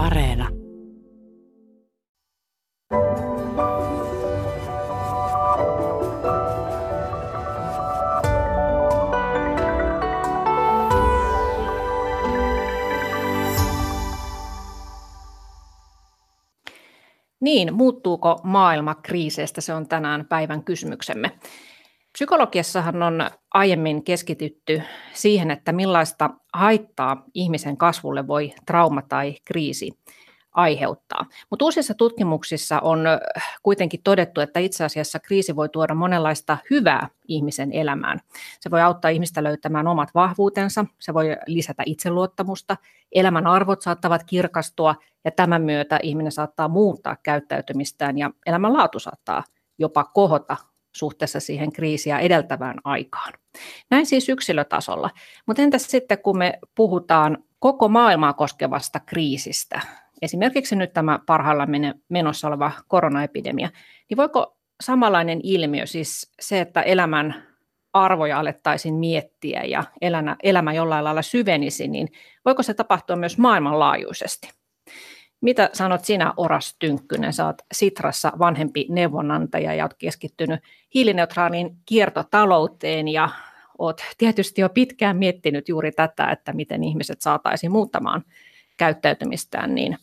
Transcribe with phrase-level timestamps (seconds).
[0.00, 0.48] Areena.
[17.40, 19.60] Niin, muuttuuko maailma kriiseistä?
[19.60, 21.32] Se on tänään päivän kysymyksemme.
[22.12, 24.82] Psykologiassahan on aiemmin keskitytty
[25.12, 29.98] siihen, että millaista haittaa ihmisen kasvulle voi trauma tai kriisi
[30.52, 31.26] aiheuttaa.
[31.50, 33.04] Mutta uusissa tutkimuksissa on
[33.62, 38.20] kuitenkin todettu, että itse asiassa kriisi voi tuoda monenlaista hyvää ihmisen elämään.
[38.60, 42.76] Se voi auttaa ihmistä löytämään omat vahvuutensa, se voi lisätä itseluottamusta,
[43.12, 49.44] elämän arvot saattavat kirkastua ja tämän myötä ihminen saattaa muuttaa käyttäytymistään ja elämänlaatu saattaa
[49.78, 50.56] jopa kohota
[51.00, 53.32] suhteessa siihen kriisiä edeltävään aikaan.
[53.90, 55.10] Näin siis yksilötasolla.
[55.46, 59.80] Mutta entäs sitten, kun me puhutaan koko maailmaa koskevasta kriisistä,
[60.22, 61.70] esimerkiksi nyt tämä parhaillaan
[62.08, 63.68] menossa oleva koronaepidemia,
[64.10, 67.42] niin voiko samanlainen ilmiö, siis se, että elämän
[67.92, 72.08] arvoja alettaisiin miettiä ja elämä, elämä jollain lailla syvenisi, niin
[72.44, 74.50] voiko se tapahtua myös maailmanlaajuisesti?
[75.40, 77.32] Mitä sanot sinä, Oras Tynkkynen?
[77.32, 80.60] Sä oot Sitrassa vanhempi neuvonantaja ja oot keskittynyt
[80.94, 83.28] hiilineutraaliin kiertotalouteen ja
[83.78, 88.24] oot tietysti jo pitkään miettinyt juuri tätä, että miten ihmiset saataisiin muuttamaan
[88.76, 89.98] käyttäytymistään, niin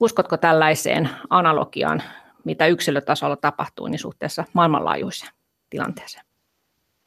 [0.00, 2.02] uskotko tällaiseen analogiaan,
[2.44, 5.32] mitä yksilötasolla tapahtuu, niin suhteessa maailmanlaajuiseen
[5.70, 6.27] tilanteeseen?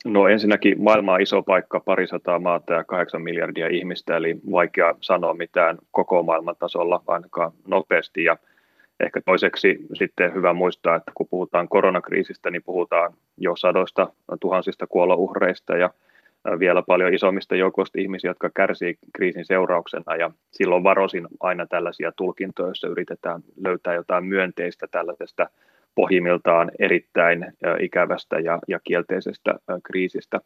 [0.06, 5.34] No ensinnäkin maailma on iso paikka, parisataa maata ja kahdeksan miljardia ihmistä, eli vaikea sanoa
[5.34, 8.24] mitään koko maailman tasolla ainakaan nopeasti.
[8.24, 8.38] Ja
[9.00, 14.08] ehkä toiseksi sitten hyvä muistaa, että kun puhutaan koronakriisistä, niin puhutaan jo sadoista
[14.40, 15.90] tuhansista kuolouhreista ja
[16.60, 20.16] vielä paljon isommista joukoista ihmisiä, jotka kärsii kriisin seurauksena.
[20.16, 25.50] Ja silloin varoisin aina tällaisia tulkintoja, joissa yritetään löytää jotain myönteistä tällaisesta
[25.96, 30.40] pohjimmiltaan erittäin ikävästä ja, ja kielteisestä kriisistä.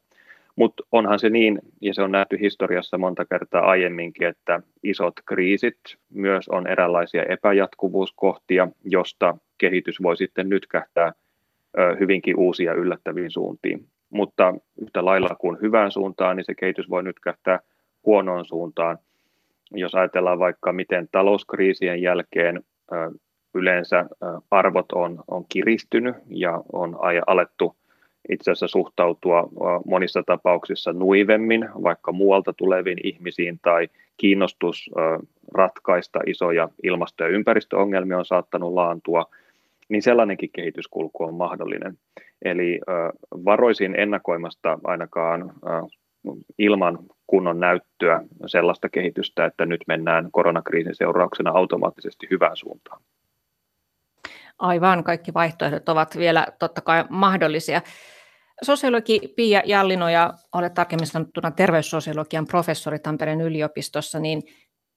[0.56, 5.78] Mutta onhan se niin, ja se on nähty historiassa monta kertaa aiemminkin, että isot kriisit
[6.14, 11.14] myös on eräänlaisia epäjatkuvuuskohtia, josta kehitys voi sitten nytkähtää
[12.00, 13.86] hyvinkin uusia yllättäviin suuntiin.
[14.10, 17.60] Mutta yhtä lailla kuin hyvään suuntaan, niin se kehitys voi nytkähtää
[18.06, 18.98] huonoon suuntaan.
[19.72, 22.64] Jos ajatellaan vaikka, miten talouskriisien jälkeen
[23.56, 24.06] yleensä
[24.52, 27.76] arvot on, on kiristynyt ja on alettu
[28.30, 29.50] itse asiassa suhtautua
[29.86, 34.90] monissa tapauksissa nuivemmin vaikka muualta tuleviin ihmisiin tai kiinnostus
[35.54, 39.26] ratkaista isoja ilmasto- ja ympäristöongelmia on saattanut laantua,
[39.90, 41.98] niin sellainenkin kehityskulku on mahdollinen.
[42.42, 42.80] Eli
[43.32, 45.54] varoisin ennakoimasta ainakaan
[46.58, 53.02] ilman kunnon näyttöä sellaista kehitystä, että nyt mennään koronakriisin seurauksena automaattisesti hyvään suuntaan.
[54.58, 57.82] Aivan, kaikki vaihtoehdot ovat vielä totta kai mahdollisia.
[58.64, 64.44] Sosiologi Pia Jallinoja, olet tarkemmin sanottuna terveyssosiologian professori Tampereen yliopistossa, niin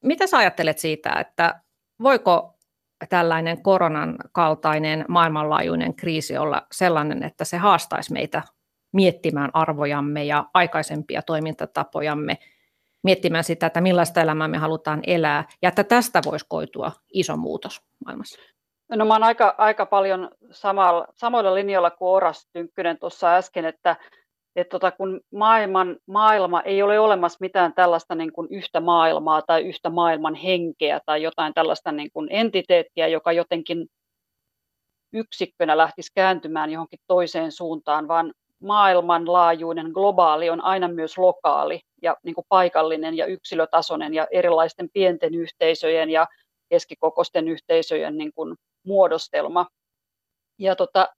[0.05, 1.61] mitä sä ajattelet siitä, että
[2.03, 2.59] voiko
[3.09, 8.43] tällainen koronan kaltainen maailmanlaajuinen kriisi olla sellainen, että se haastaisi meitä
[8.93, 12.39] miettimään arvojamme ja aikaisempia toimintatapojamme,
[13.03, 17.83] miettimään sitä, että millaista elämää me halutaan elää, ja että tästä voisi koitua iso muutos
[18.05, 18.41] maailmassa?
[18.89, 23.97] No mä oon aika, aika paljon samalla, samoilla linjoilla kuin Oras Tynkkynen tuossa äsken, että,
[24.57, 29.63] että tota, kun maailman, maailma ei ole olemassa mitään tällaista niin kuin yhtä maailmaa tai
[29.63, 33.87] yhtä maailman henkeä tai jotain tällaista niin kuin entiteettiä, joka jotenkin
[35.13, 38.33] yksikkönä lähtisi kääntymään johonkin toiseen suuntaan, vaan
[38.63, 45.35] maailmanlaajuinen globaali on aina myös lokaali ja niin kuin paikallinen ja yksilötasoinen ja erilaisten pienten
[45.35, 46.27] yhteisöjen ja
[46.69, 48.57] keskikokoisten yhteisöjen niin kuin
[48.89, 49.67] muodostelma.
[50.59, 51.09] Ja, tota,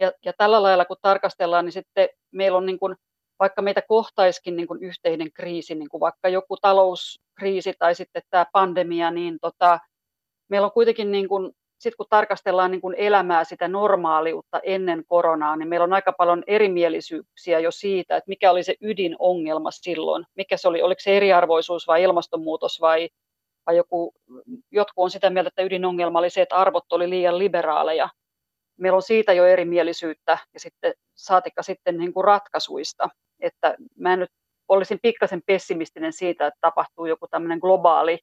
[0.00, 2.96] ja, ja tällä lailla kun tarkastellaan, niin sitten meillä on niin kuin,
[3.38, 8.46] vaikka meitä kohtaiskin niin kuin yhteinen kriisi, niin kuin vaikka joku talouskriisi tai sitten tämä
[8.52, 9.78] pandemia, niin tota,
[10.48, 15.56] meillä on kuitenkin niin kuin, sitten kun tarkastellaan niin kuin elämää, sitä normaaliutta ennen koronaa,
[15.56, 20.24] niin meillä on aika paljon erimielisyyksiä jo siitä, että mikä oli se ydinongelma silloin.
[20.36, 23.08] Mikä se oli, oliko se eriarvoisuus vai ilmastonmuutos vai
[23.66, 24.14] vai joku,
[24.70, 28.08] jotkut on sitä mieltä, että ydinongelma oli se, että arvot oli liian liberaaleja.
[28.78, 33.08] Meillä on siitä jo erimielisyyttä ja sitten saatikka sitten niin kuin ratkaisuista.
[33.40, 34.30] Että mä nyt
[34.68, 38.18] olisin pikkasen pessimistinen siitä, että tapahtuu joku tämmöinen globaali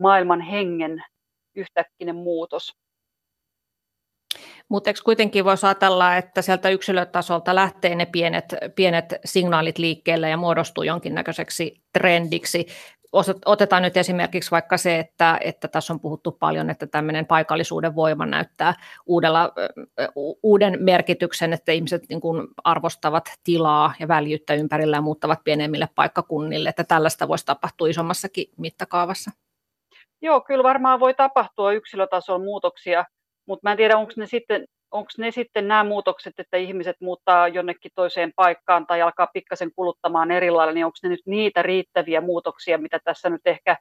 [0.00, 1.04] maailman hengen
[1.54, 2.72] yhtäkkinen muutos.
[4.68, 8.44] Mutta eikö kuitenkin voisi ajatella, että sieltä yksilötasolta lähtee ne pienet,
[8.74, 12.66] pienet signaalit liikkeelle ja muodostuu jonkinnäköiseksi trendiksi.
[13.46, 18.26] Otetaan nyt esimerkiksi vaikka se, että, että tässä on puhuttu paljon, että tämmöinen paikallisuuden voima
[18.26, 18.74] näyttää
[19.06, 19.52] uudella,
[20.42, 26.68] uuden merkityksen, että ihmiset niin kuin arvostavat tilaa ja väljyyttä ympärillä ja muuttavat pienemmille paikkakunnille,
[26.68, 29.30] että tällaista voisi tapahtua isommassakin mittakaavassa.
[30.22, 33.04] Joo, kyllä varmaan voi tapahtua yksilötason muutoksia,
[33.46, 37.48] mutta mä en tiedä, onko ne sitten onko ne sitten nämä muutokset, että ihmiset muuttaa
[37.48, 42.20] jonnekin toiseen paikkaan tai alkaa pikkasen kuluttamaan eri lailla, niin onko ne nyt niitä riittäviä
[42.20, 43.76] muutoksia, mitä tässä nyt ehkä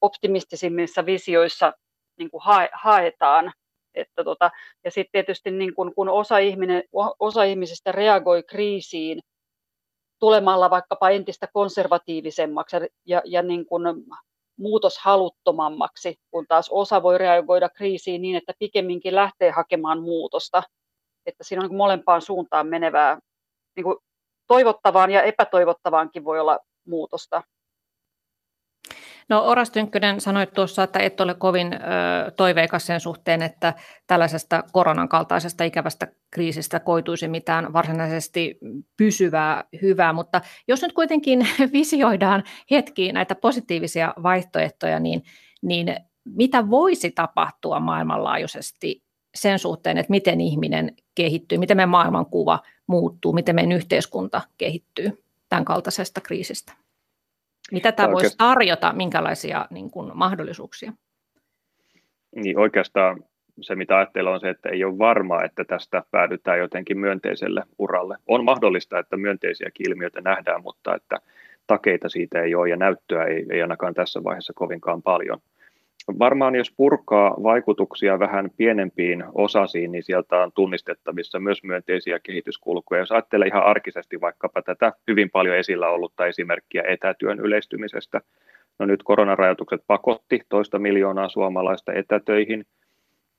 [0.00, 1.72] optimistisimmissa visioissa
[2.18, 3.52] niin kuin hae, haetaan.
[3.94, 4.50] Että tota,
[4.84, 6.82] ja sitten tietysti niin kun, kun osa, ihminen,
[7.18, 9.20] osa ihmisistä reagoi kriisiin
[10.18, 12.76] tulemalla vaikkapa entistä konservatiivisemmaksi
[13.06, 14.04] ja, ja niin kun
[14.58, 20.62] muutoshaluttomammaksi, kun taas osa voi reagoida kriisiin niin, että pikemminkin lähtee hakemaan muutosta.
[21.26, 23.18] Että siinä on niin molempaan suuntaan menevää,
[23.76, 23.96] niin kuin
[24.46, 27.42] toivottavaan ja epätoivottavaankin voi olla muutosta.
[29.28, 31.78] No Oras Tynkkynen sanoit tuossa, että et ole kovin ö,
[32.30, 33.74] toiveikas sen suhteen, että
[34.06, 38.58] tällaisesta koronan kaltaisesta ikävästä kriisistä koituisi mitään varsinaisesti
[38.96, 45.22] pysyvää hyvää, mutta jos nyt kuitenkin visioidaan hetkiin näitä positiivisia vaihtoehtoja, niin,
[45.62, 49.02] niin mitä voisi tapahtua maailmanlaajuisesti
[49.34, 55.64] sen suhteen, että miten ihminen kehittyy, miten meidän maailmankuva muuttuu, miten meidän yhteiskunta kehittyy tämän
[55.64, 56.85] kaltaisesta kriisistä?
[57.72, 60.92] Mitä tämä voisi tarjota, minkälaisia niin kuin, mahdollisuuksia?
[62.36, 63.24] Niin oikeastaan
[63.60, 68.16] se, mitä ajattelen, on se, että ei ole varmaa, että tästä päädytään jotenkin myönteiselle uralle.
[68.28, 71.18] On mahdollista, että myönteisiäkin ilmiöitä nähdään, mutta että
[71.66, 75.38] takeita siitä ei ole ja näyttöä ei, ei ainakaan tässä vaiheessa kovinkaan paljon–
[76.18, 83.00] Varmaan jos purkaa vaikutuksia vähän pienempiin osasiin, niin sieltä on tunnistettavissa myös myönteisiä kehityskulkuja.
[83.00, 88.20] Jos ajattelee ihan arkisesti vaikkapa tätä hyvin paljon esillä ollutta esimerkkiä etätyön yleistymisestä,
[88.78, 92.64] no nyt koronarajoitukset pakotti toista miljoonaa suomalaista etätöihin,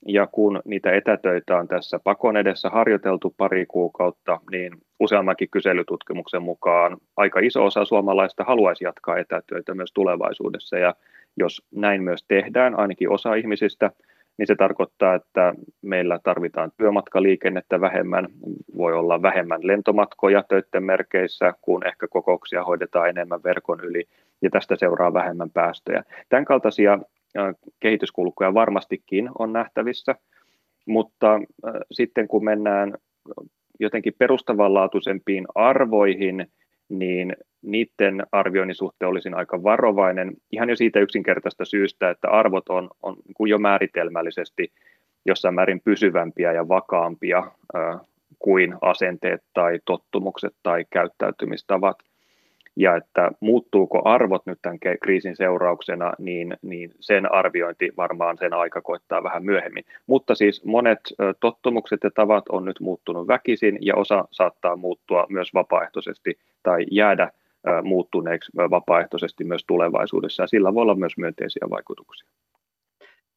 [0.08, 6.98] ja kun niitä etätöitä on tässä pakon edessä harjoiteltu pari kuukautta, niin useammankin kyselytutkimuksen mukaan
[7.18, 10.78] aika iso osa suomalaista haluaisi jatkaa etätöitä myös tulevaisuudessa.
[10.78, 10.96] Ja
[11.38, 13.92] jos näin myös tehdään, ainakin osa ihmisistä,
[14.38, 18.28] niin se tarkoittaa, että meillä tarvitaan työmatkaliikennettä vähemmän,
[18.78, 24.04] voi olla vähemmän lentomatkoja töiden merkeissä, kun ehkä kokouksia hoidetaan enemmän verkon yli,
[24.42, 26.04] ja tästä seuraa vähemmän päästöjä.
[26.30, 27.00] Tämän kaltaisia
[27.80, 30.16] kehityskulkuja varmastikin on nähtävissä,
[30.86, 31.40] mutta
[31.92, 32.94] sitten kun mennään
[33.80, 36.48] jotenkin perustavanlaatuisempiin arvoihin,
[36.90, 42.90] niin niiden arvioinnin suhteen olisin aika varovainen ihan jo siitä yksinkertaista syystä, että arvot on,
[43.04, 44.72] on niin jo määritelmällisesti
[45.26, 48.00] jossain määrin pysyvämpiä ja vakaampia äh,
[48.40, 51.98] kuin asenteet tai tottumukset tai käyttäytymistavat.
[52.80, 58.82] Ja että muuttuuko arvot nyt tämän kriisin seurauksena, niin, niin sen arviointi varmaan sen aika
[58.82, 59.84] koittaa vähän myöhemmin.
[60.08, 61.00] Mutta siis monet
[61.40, 67.32] tottumukset ja tavat on nyt muuttunut väkisin ja osa saattaa muuttua myös vapaaehtoisesti tai jäädä
[67.84, 72.30] muuttuneeksi vapaaehtoisesti myös tulevaisuudessa ja sillä voi olla myös myönteisiä vaikutuksia.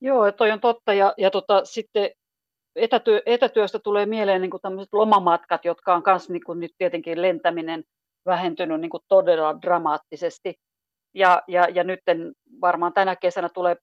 [0.01, 2.11] Joo, toi on totta ja, ja tota, sitten
[2.77, 7.85] etätyö, etätyöstä tulee mieleen niin tämmöiset lomamatkat, jotka on myös niin nyt tietenkin lentäminen
[8.27, 10.55] vähentynyt niin kuin todella dramaattisesti.
[11.15, 12.01] Ja, ja, ja nyt
[12.61, 13.77] varmaan tänä kesänä tulee,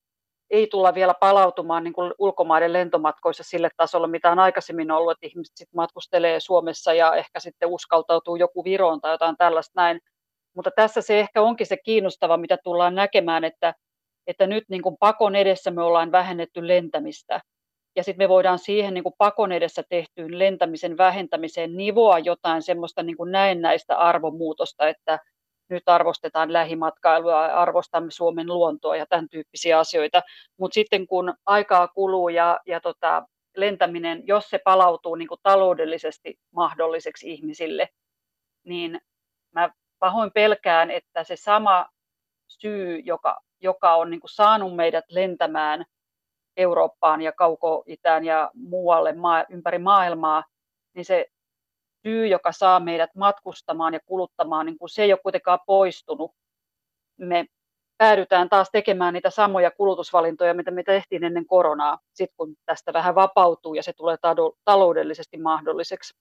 [0.49, 5.27] ei tulla vielä palautumaan niin kuin ulkomaiden lentomatkoissa sille tasolle, mitä on aikaisemmin ollut, että
[5.27, 9.99] ihmiset sit matkustelee Suomessa ja ehkä sitten uskaltautuu joku Viroon tai jotain tällaista näin.
[10.55, 13.73] Mutta tässä se ehkä onkin se kiinnostava, mitä tullaan näkemään, että,
[14.27, 17.41] että nyt niin kuin pakon edessä me ollaan vähennetty lentämistä
[17.97, 23.17] ja sitten me voidaan siihen niin pakon edessä tehtyyn lentämisen vähentämiseen nivoa jotain semmoista niin
[23.31, 25.19] näennäistä arvomuutosta, että
[25.69, 30.21] nyt arvostetaan lähimatkailua arvostamme Suomen luontoa ja tämän tyyppisiä asioita.
[30.59, 37.31] Mutta sitten kun aikaa kuluu ja, ja tota, lentäminen, jos se palautuu niin taloudellisesti mahdolliseksi
[37.31, 37.89] ihmisille,
[38.63, 38.99] niin
[39.51, 41.85] mä pahoin pelkään, että se sama
[42.47, 45.85] syy, joka, joka on niin saanut meidät lentämään–
[46.57, 50.43] Eurooppaan ja kauko-itään ja muualle maa, ympäri maailmaa,
[50.95, 51.25] niin se
[52.07, 56.31] syy, joka saa meidät matkustamaan ja kuluttamaan, niin kun se ei ole kuitenkaan poistunut.
[57.17, 57.45] Me
[57.97, 63.15] päädytään taas tekemään niitä samoja kulutusvalintoja, mitä me tehtiin ennen koronaa, sit kun tästä vähän
[63.15, 64.17] vapautuu ja se tulee
[64.65, 66.13] taloudellisesti mahdolliseksi.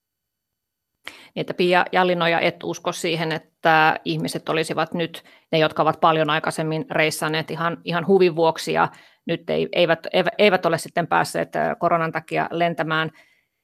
[1.06, 6.30] Niin, että Pia Jallinoja et usko siihen, että ihmiset olisivat nyt, ne jotka ovat paljon
[6.30, 8.88] aikaisemmin reissanneet ihan, ihan huvin vuoksi ja
[9.26, 10.06] nyt ei, eivät,
[10.38, 13.10] eivät ole sitten päässeet koronan takia lentämään,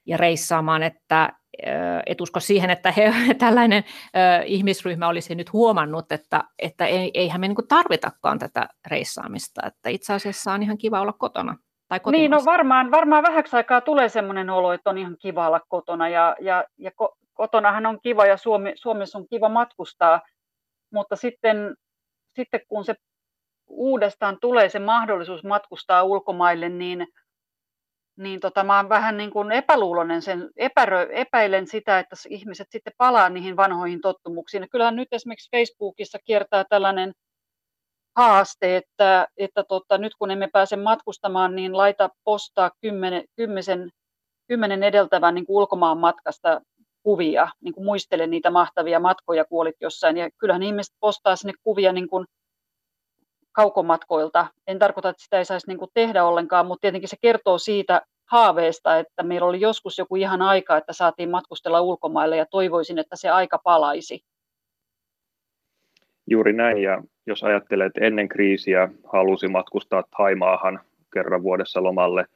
[0.06, 1.32] ja reissaamaan, että
[2.06, 3.84] et usko siihen, että he, tällainen
[4.46, 10.12] ihmisryhmä olisi nyt huomannut, että, että ei, eihän me niin tarvitakaan tätä reissaamista, että itse
[10.12, 11.56] asiassa on ihan kiva olla kotona.
[11.88, 15.60] Tai niin, no varmaan, varmaan vähäksi aikaa tulee sellainen olo, että on ihan kiva olla
[15.68, 20.20] kotona ja, ja, ja ko, kotonahan on kiva ja Suomi, Suomessa on kiva matkustaa,
[20.92, 21.74] mutta sitten,
[22.36, 22.94] sitten kun se
[23.72, 27.06] uudestaan tulee se mahdollisuus matkustaa ulkomaille, niin,
[28.18, 32.92] niin tota, mä oon vähän niin kuin epäluulonen sen, epärö, epäilen sitä, että ihmiset sitten
[32.96, 34.60] palaa niihin vanhoihin tottumuksiin.
[34.60, 37.12] Ja kyllähän nyt esimerkiksi Facebookissa kiertää tällainen
[38.16, 43.90] haaste, että, että tota, nyt kun emme pääse matkustamaan, niin laita postaa kymmenen, kymmenen,
[44.48, 46.60] kymmenen edeltävän niin kuin ulkomaan matkasta
[47.02, 50.16] kuvia, niin kuin muistele niitä mahtavia matkoja, kun olit jossain.
[50.16, 52.26] Ja kyllähän ihmiset postaa sinne kuvia niin kuin
[53.52, 54.46] kaukomatkoilta.
[54.66, 58.02] En tarkoita, että sitä ei saisi niin kuin tehdä ollenkaan, mutta tietenkin se kertoo siitä
[58.24, 63.16] haaveesta, että meillä oli joskus joku ihan aika, että saatiin matkustella ulkomaille ja toivoisin, että
[63.16, 64.24] se aika palaisi.
[66.26, 70.80] Juuri näin, ja jos ajattelee, että ennen kriisiä halusi matkustaa Taimaahan
[71.12, 72.26] kerran vuodessa lomalle,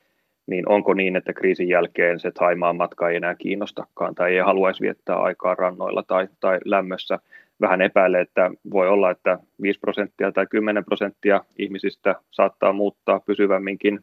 [0.47, 4.81] niin onko niin, että kriisin jälkeen se Taimaan matka ei enää kiinnostakaan tai ei haluaisi
[4.81, 7.19] viettää aikaa rannoilla tai, tai lämmössä?
[7.61, 14.01] Vähän epäilee, että voi olla, että 5 prosenttia tai 10 prosenttia ihmisistä saattaa muuttaa pysyvämminkin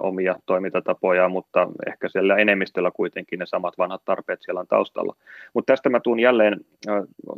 [0.00, 5.16] omia toimintatapoja, mutta ehkä siellä enemmistöllä kuitenkin ne samat vanhat tarpeet siellä on taustalla.
[5.54, 6.60] Mutta tästä mä tuun jälleen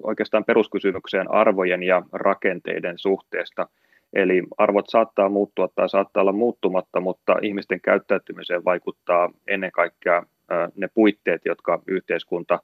[0.03, 3.69] oikeastaan peruskysymykseen arvojen ja rakenteiden suhteesta.
[4.13, 10.23] Eli arvot saattaa muuttua tai saattaa olla muuttumatta, mutta ihmisten käyttäytymiseen vaikuttaa ennen kaikkea
[10.77, 12.59] ne puitteet, jotka yhteiskunta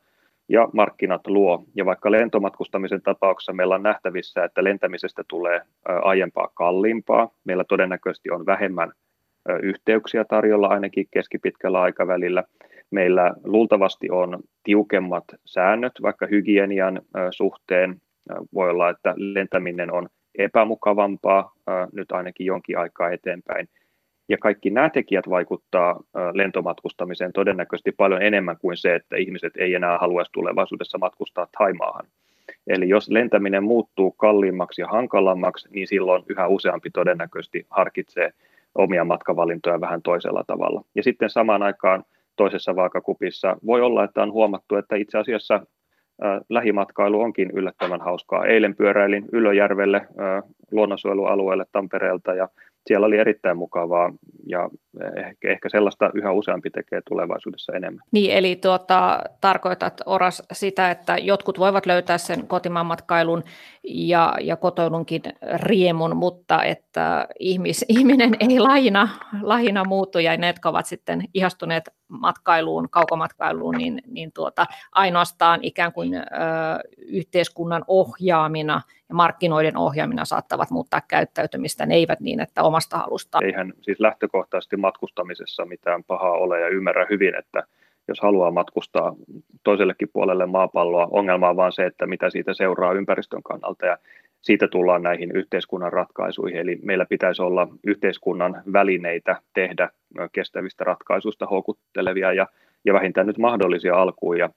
[0.49, 1.65] ja markkinat luo.
[1.75, 8.47] Ja vaikka lentomatkustamisen tapauksessa meillä on nähtävissä, että lentämisestä tulee aiempaa kalliimpaa, meillä todennäköisesti on
[8.47, 8.93] vähemmän
[9.63, 12.45] yhteyksiä tarjolla ainakin keskipitkällä aikavälillä.
[12.91, 18.01] Meillä luultavasti on tiukemmat säännöt vaikka hygienian suhteen.
[18.55, 20.09] Voi olla, että lentäminen on
[20.39, 21.53] epämukavampaa
[21.93, 23.69] nyt ainakin jonkin aikaa eteenpäin.
[24.29, 26.01] Ja kaikki nämä tekijät vaikuttaa
[26.35, 32.07] lentomatkustamiseen todennäköisesti paljon enemmän kuin se, että ihmiset ei enää haluaisi tulevaisuudessa matkustaa Taimaahan.
[32.67, 38.33] Eli jos lentäminen muuttuu kalliimmaksi ja hankalammaksi, niin silloin yhä useampi todennäköisesti harkitsee
[38.75, 40.83] omia matkavalintoja vähän toisella tavalla.
[40.95, 42.05] Ja sitten samaan aikaan
[42.37, 45.67] toisessa vaakakupissa voi olla, että on huomattu, että itse asiassa
[46.49, 48.47] lähimatkailu onkin yllättävän hauskaa.
[48.47, 50.07] Eilen pyöräilin Ylöjärvelle
[50.71, 52.49] luonnonsuojelualueelle Tampereelta ja
[52.87, 54.13] siellä oli erittäin mukavaa
[54.47, 54.71] ja
[55.17, 58.05] ehkä, ehkä sellaista yhä useampi tekee tulevaisuudessa enemmän.
[58.13, 63.43] Niin, eli tuota, tarkoitat Oras sitä, että jotkut voivat löytää sen kotimaan matkailun
[63.85, 65.23] ja, ja kotoilunkin
[65.55, 69.09] riemun, mutta että ihmis, ihminen ei lahina,
[69.43, 75.93] lahina muuttu ja ne, jotka ovat sitten ihastuneet matkailuun, kaukomatkailuun, niin, niin tuota, ainoastaan ikään
[75.93, 76.21] kuin ö,
[76.99, 83.39] yhteiskunnan ohjaamina ja markkinoiden ohjaamina saattavat muuttaa käyttäytymistä, ne eivät niin, että omasta halusta.
[83.43, 87.63] Eihän siis lähtökohtaisesti matkustamisessa mitään pahaa ole ja ymmärrä hyvin, että
[88.09, 89.15] jos haluaa matkustaa
[89.65, 93.99] toisellekin puolelle maapalloa, ongelma on vaan se, että mitä siitä seuraa ympäristön kannalta ja
[94.41, 96.61] siitä tullaan näihin yhteiskunnan ratkaisuihin.
[96.61, 99.89] Eli meillä pitäisi olla yhteiskunnan välineitä tehdä
[100.33, 102.47] kestävistä ratkaisuista houkuttelevia ja,
[102.85, 104.51] ja vähintään nyt mahdollisia alkuja ja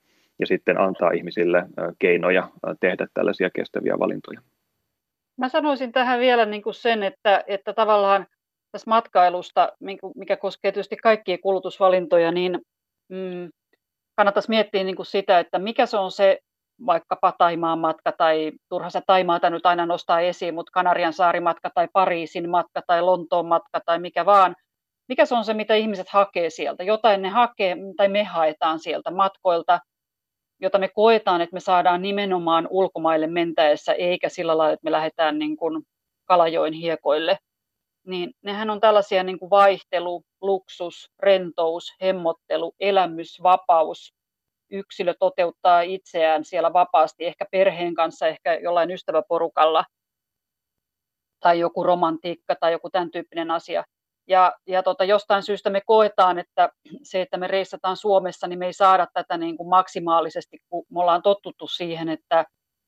[0.43, 1.65] sitten antaa ihmisille
[1.99, 2.49] keinoja
[2.79, 4.41] tehdä tällaisia kestäviä valintoja.
[5.37, 8.27] Mä sanoisin tähän vielä niin kuin sen, että, että tavallaan
[8.71, 9.71] tässä matkailusta,
[10.15, 12.59] mikä koskee tietysti kaikkia kulutusvalintoja, niin
[13.09, 13.49] mm,
[14.15, 16.39] kannattaisi miettiä niin kuin sitä, että mikä se on se
[16.85, 21.87] vaikkapa Taimaan matka tai turha se Taimaata nyt aina nostaa esiin, mutta Kanarian saarimatka tai
[21.93, 24.55] Pariisin matka tai Lontoon matka tai mikä vaan.
[25.09, 26.83] Mikä se on se, mitä ihmiset hakee sieltä?
[26.83, 29.79] Jotain ne hakee tai me haetaan sieltä matkoilta,
[30.59, 35.39] jota me koetaan, että me saadaan nimenomaan ulkomaille mentäessä, eikä sillä lailla, että me lähdetään
[35.39, 35.83] niin kuin
[36.25, 37.37] Kalajoen hiekoille.
[38.07, 44.13] Niin nehän on tällaisia niin kuin vaihtelu, luksus, rentous, hemmottelu, elämys, vapaus,
[44.71, 49.85] yksilö toteuttaa itseään siellä vapaasti, ehkä perheen kanssa, ehkä jollain ystäväporukalla,
[51.39, 53.83] tai joku romantiikka tai joku tämän tyyppinen asia.
[54.27, 56.69] Ja, ja tota, jostain syystä me koetaan, että
[57.03, 60.99] se, että me reissataan Suomessa, niin me ei saada tätä niin kuin maksimaalisesti, kun me
[60.99, 62.45] ollaan tottuttu siihen, että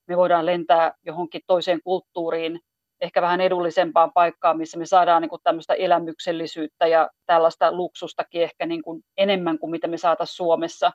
[0.08, 2.60] me voidaan lentää johonkin toiseen kulttuuriin,
[3.02, 8.66] ehkä vähän edullisempaan paikkaan, missä me saadaan niin kuin tämmöistä elämyksellisyyttä ja tällaista luksustakin ehkä
[8.66, 10.92] niin kuin enemmän kuin mitä me saataisiin Suomessa.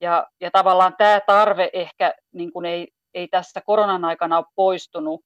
[0.00, 5.20] Ja, ja tavallaan tämä tarve ehkä niin kuin ei, ei tässä koronan aikana ole poistunut,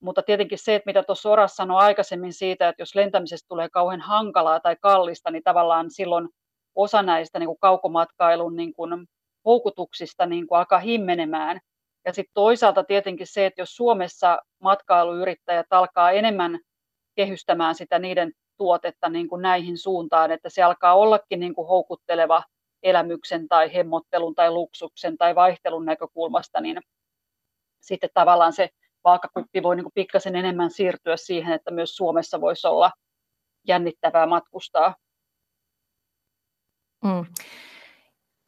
[0.00, 4.00] mutta tietenkin se, että mitä tuossa Oras sanoi aikaisemmin siitä, että jos lentämisestä tulee kauhean
[4.00, 6.28] hankalaa tai kallista, niin tavallaan silloin
[6.74, 9.06] osa näistä niin kuin kaukomatkailun niin kuin
[9.44, 11.60] houkutuksista niin kuin alkaa himmenemään.
[12.04, 16.58] Ja sitten toisaalta tietenkin se, että jos Suomessa matkailuyrittäjät alkaa enemmän
[17.16, 22.42] kehystämään sitä niiden tuotetta niin kuin näihin suuntaan, että se alkaa ollakin niin kuin houkutteleva
[22.82, 26.80] elämyksen tai hemmottelun tai luksuksen tai vaihtelun näkökulmasta, niin
[27.80, 28.68] sitten tavallaan se
[29.04, 32.90] vaakakuppi voi niin kuin pikkasen enemmän siirtyä siihen, että myös Suomessa voisi olla
[33.68, 34.94] jännittävää matkustaa.
[37.04, 37.26] Mm.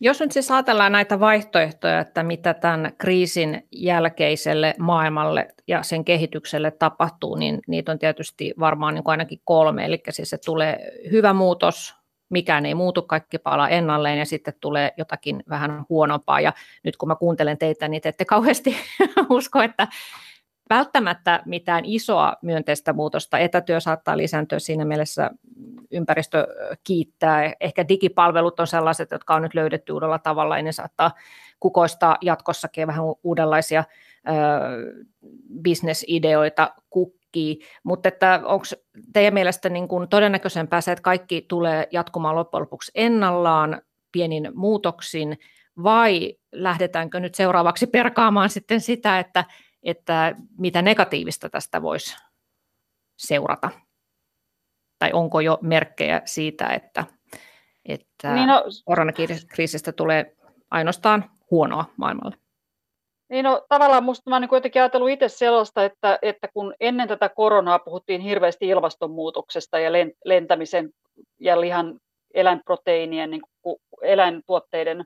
[0.01, 6.71] Jos nyt siis ajatellaan näitä vaihtoehtoja, että mitä tämän kriisin jälkeiselle maailmalle ja sen kehitykselle
[6.71, 9.85] tapahtuu, niin niitä on tietysti varmaan niin kuin ainakin kolme.
[9.85, 11.95] Eli siis se tulee hyvä muutos,
[12.29, 16.41] mikään ei muutu, kaikki palaa ennalleen ja sitten tulee jotakin vähän huonompaa.
[16.41, 16.53] Ja
[16.85, 18.77] nyt kun mä kuuntelen teitä, niin te ette kauheasti
[19.31, 19.89] usko, että
[20.71, 23.39] välttämättä mitään isoa myönteistä muutosta.
[23.39, 25.31] Etätyö saattaa lisääntyä siinä mielessä,
[25.91, 26.47] ympäristö
[26.85, 27.53] kiittää.
[27.61, 31.11] Ehkä digipalvelut on sellaiset, jotka on nyt löydetty uudella tavalla, ja ne saattaa
[31.61, 33.85] kukoistaa jatkossakin vähän uudenlaisia
[35.63, 37.61] bisnesideoita kukkii.
[37.85, 38.65] Mutta että onko
[39.13, 45.39] teidän mielestä niin kuin todennäköisempää se, että kaikki tulee jatkumaan loppujen lopuksi ennallaan pienin muutoksin,
[45.83, 49.45] vai lähdetäänkö nyt seuraavaksi perkaamaan sitten sitä, että
[49.83, 52.17] että mitä negatiivista tästä voisi
[53.19, 53.71] seurata?
[54.99, 57.05] Tai onko jo merkkejä siitä, että,
[57.85, 60.37] että niin no, koronakriisistä tulee
[60.71, 62.37] ainoastaan huonoa maailmalle?
[63.31, 67.09] Niin no, tavallaan minusta mä olen niin jotenkin ajatellut itse sellaista, että, että kun ennen
[67.09, 69.91] tätä koronaa puhuttiin hirveästi ilmastonmuutoksesta ja
[70.25, 70.91] lentämisen
[71.41, 72.01] ja lihan
[72.35, 75.05] eläinproteiinien, niin kuin eläintuotteiden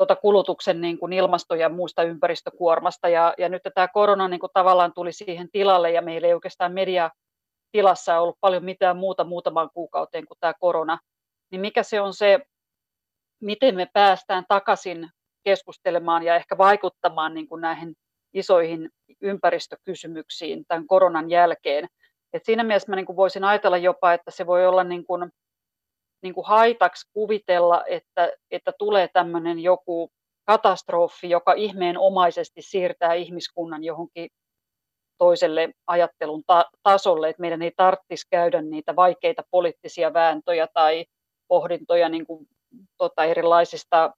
[0.00, 3.08] tuota kulutuksen niin kuin ilmasto- ja muusta ympäristökuormasta.
[3.08, 6.72] Ja, ja nyt tämä korona niin kuin tavallaan tuli siihen tilalle ja meillä ei oikeastaan
[6.72, 7.10] media
[7.72, 10.98] tilassa ollut paljon mitään muuta muutaman kuukauteen kuin tämä korona.
[11.50, 12.38] Niin mikä se on se,
[13.42, 15.08] miten me päästään takaisin
[15.44, 17.94] keskustelemaan ja ehkä vaikuttamaan niin kuin näihin
[18.34, 18.90] isoihin
[19.20, 21.88] ympäristökysymyksiin tämän koronan jälkeen.
[22.32, 25.30] Et siinä mielessä mä niin kuin voisin ajatella jopa, että se voi olla niin kuin
[26.22, 30.10] niin kuin haitaksi kuvitella, että, että tulee tämmöinen joku
[30.44, 34.30] katastrofi, joka ihmeenomaisesti siirtää ihmiskunnan johonkin
[35.18, 41.04] toiselle ajattelun ta- tasolle, että meidän ei tarvitsisi käydä niitä vaikeita poliittisia vääntöjä tai
[41.48, 42.46] pohdintoja niin kuin,
[42.96, 44.12] tota, erilaisista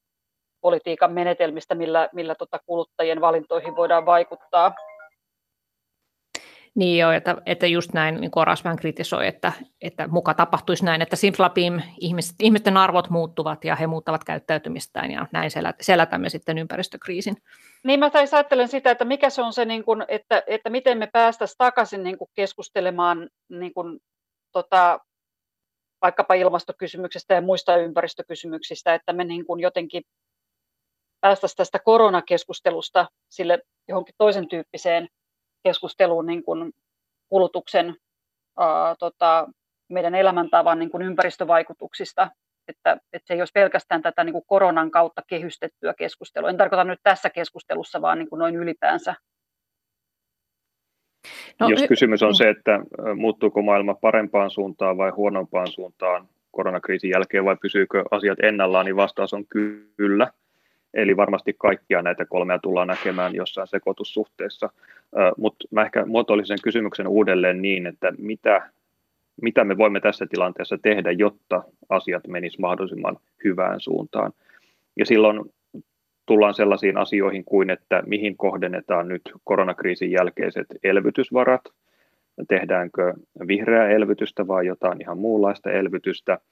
[0.60, 4.74] politiikan menetelmistä, millä, millä tota, kuluttajien valintoihin voidaan vaikuttaa.
[6.74, 11.02] Niin joo, että, että just näin, niin Oras vähän kritisoi, että, että muka tapahtuisi näin,
[11.02, 17.36] että Simflapim ihmiset, ihmisten arvot muuttuvat ja he muuttavat käyttäytymistään ja näin selätämme sitten ympäristökriisin.
[17.84, 20.98] Niin mä tais ajattelen sitä, että mikä se on se, niin kuin, että, että miten
[20.98, 23.98] me päästäisiin takaisin niin kuin keskustelemaan niin kuin,
[24.52, 25.00] tota,
[26.02, 30.02] vaikkapa ilmastokysymyksestä ja muista ympäristökysymyksistä, että me niin kuin jotenkin
[31.20, 33.58] päästäisiin tästä koronakeskustelusta sille
[33.88, 35.08] johonkin toisen tyyppiseen
[35.64, 36.72] keskusteluun niin kuin
[37.28, 37.96] kulutuksen,
[38.58, 39.48] ää, tota,
[39.88, 42.30] meidän elämäntavan niin kuin ympäristövaikutuksista,
[42.68, 46.50] että, että se ei olisi pelkästään tätä niin kuin koronan kautta kehystettyä keskustelua.
[46.50, 49.14] En tarkoita nyt tässä keskustelussa, vaan niin kuin noin ylipäänsä.
[51.60, 52.36] No, Jos kysymys on niin.
[52.36, 52.80] se, että
[53.16, 59.34] muuttuuko maailma parempaan suuntaan vai huonompaan suuntaan koronakriisin jälkeen vai pysyykö asiat ennallaan, niin vastaus
[59.34, 59.44] on
[59.96, 60.32] kyllä.
[60.94, 64.70] Eli varmasti kaikkia näitä kolmea tullaan näkemään jossain sekoitussuhteessa.
[65.36, 68.70] Mutta mä ehkä muotoilisin kysymyksen uudelleen niin, että mitä,
[69.42, 74.32] mitä me voimme tässä tilanteessa tehdä, jotta asiat menis mahdollisimman hyvään suuntaan.
[74.96, 75.40] Ja silloin
[76.26, 81.62] tullaan sellaisiin asioihin kuin, että mihin kohdennetaan nyt koronakriisin jälkeiset elvytysvarat,
[82.48, 83.14] tehdäänkö
[83.46, 86.38] vihreää elvytystä vai jotain ihan muunlaista elvytystä–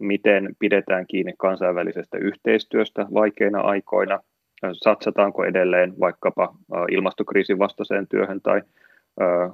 [0.00, 4.20] miten pidetään kiinni kansainvälisestä yhteistyöstä vaikeina aikoina,
[4.72, 6.54] satsataanko edelleen vaikkapa
[6.90, 8.62] ilmastokriisin vastaiseen työhön tai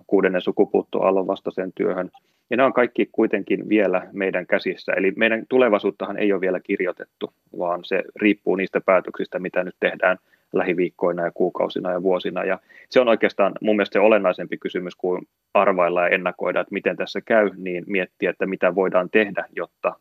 [0.06, 2.10] kuudennen sukupuuttoaallon vastaiseen työhön.
[2.50, 4.92] Ja nämä on kaikki kuitenkin vielä meidän käsissä.
[4.92, 10.18] Eli meidän tulevaisuuttahan ei ole vielä kirjoitettu, vaan se riippuu niistä päätöksistä, mitä nyt tehdään
[10.52, 12.44] lähiviikkoina ja kuukausina ja vuosina.
[12.44, 12.58] Ja
[12.90, 17.20] se on oikeastaan mun mielestä se olennaisempi kysymys kuin arvailla ja ennakoida, että miten tässä
[17.20, 19.94] käy, niin miettiä, että mitä voidaan tehdä, jotta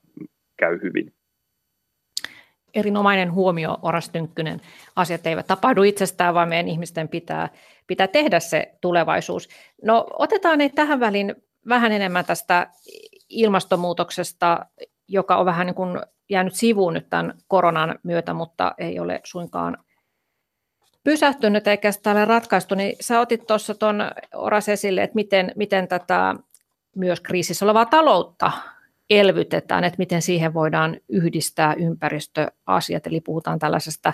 [0.58, 1.14] käy hyvin.
[2.74, 4.62] Erinomainen huomio, Oras Tynkkynen.
[4.96, 7.50] Asiat eivät tapahdu itsestään, vaan meidän ihmisten pitää,
[7.88, 9.50] pitää tehdä se tulevaisuus.
[9.84, 11.36] No otetaan ne tähän väliin
[11.70, 12.68] vähän enemmän tästä
[13.30, 14.66] ilmastonmuutoksesta,
[15.08, 19.78] joka on vähän niin kuin jäänyt sivuun nyt tämän koronan myötä, mutta ei ole suinkaan
[21.06, 25.88] pysähtynyt eikä sitä ole ratkaistu, niin sä otit tuossa tuon Oras esille, että miten, miten
[25.88, 26.36] tätä
[26.96, 28.52] myös kriisissä olevaa taloutta
[29.10, 34.14] elvytetään, että miten siihen voidaan yhdistää ympäristöasiat, eli puhutaan tällaisesta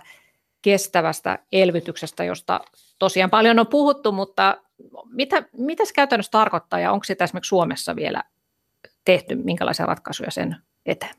[0.62, 2.60] kestävästä elvytyksestä, josta
[3.00, 4.58] tosiaan paljon on puhuttu, mutta
[5.10, 8.24] mitä, mitä se käytännössä tarkoittaa ja onko sitä esimerkiksi Suomessa vielä
[9.06, 11.16] tehty, minkälaisia ratkaisuja sen eteen?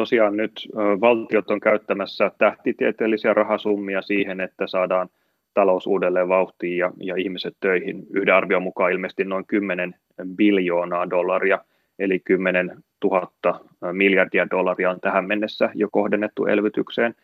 [0.00, 0.68] Tosiaan nyt
[1.00, 5.08] valtiot on käyttämässä tähtitieteellisiä rahasummia siihen, että saadaan
[5.54, 8.06] talous uudelleen vauhtiin ja, ja ihmiset töihin.
[8.14, 9.94] Yhden arvion mukaan ilmeisesti noin 10
[10.36, 11.58] biljoonaa dollaria,
[11.98, 13.60] eli 10 000
[13.92, 17.14] miljardia dollaria on tähän mennessä jo kohdennettu elvytykseen.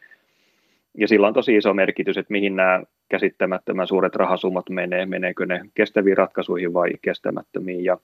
[0.98, 5.60] Ja sillä on tosi iso merkitys, että mihin nämä käsittämättömän suuret rahasummat menee, meneekö ne
[5.74, 7.84] kestäviin ratkaisuihin vai kestämättömiin.
[7.84, 7.98] Ja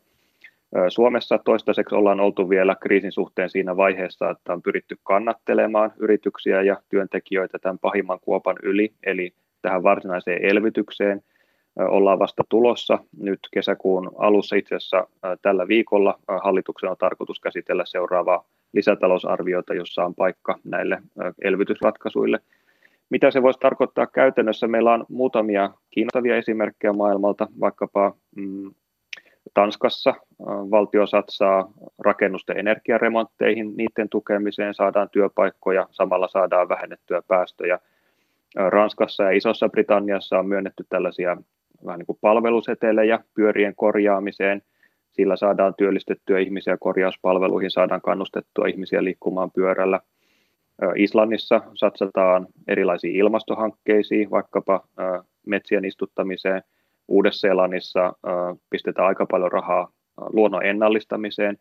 [0.88, 6.76] Suomessa toistaiseksi ollaan oltu vielä kriisin suhteen siinä vaiheessa, että on pyritty kannattelemaan yrityksiä ja
[6.88, 9.32] työntekijöitä tämän pahimman kuopan yli, eli
[9.62, 11.22] tähän varsinaiseen elvytykseen
[11.78, 12.98] ollaan vasta tulossa.
[13.20, 15.06] Nyt kesäkuun alussa itse asiassa
[15.42, 21.02] tällä viikolla hallituksen on tarkoitus käsitellä seuraavaa lisätalousarviota, jossa on paikka näille
[21.42, 22.40] elvytysratkaisuille.
[23.10, 24.68] Mitä se voisi tarkoittaa käytännössä?
[24.68, 28.70] Meillä on muutamia kiinnostavia esimerkkejä maailmalta, vaikkapa mm,
[29.54, 30.14] Tanskassa
[30.46, 37.78] valtio satsaa rakennusten energiaremontteihin, niiden tukemiseen saadaan työpaikkoja, samalla saadaan vähennettyä päästöjä.
[38.54, 41.36] Ranskassa ja Isossa Britanniassa on myönnetty tällaisia
[41.86, 44.62] vähän niin kuin palvelusetelejä pyörien korjaamiseen.
[45.10, 50.00] Sillä saadaan työllistettyä ihmisiä korjauspalveluihin, saadaan kannustettua ihmisiä liikkumaan pyörällä.
[50.96, 54.86] Islannissa satsataan erilaisiin ilmastohankkeisiin, vaikkapa
[55.46, 56.62] metsien istuttamiseen–
[57.12, 58.12] Uudessa-Seelannissa
[58.70, 59.92] pistetään aika paljon rahaa
[60.32, 61.58] luonnon ennallistamiseen.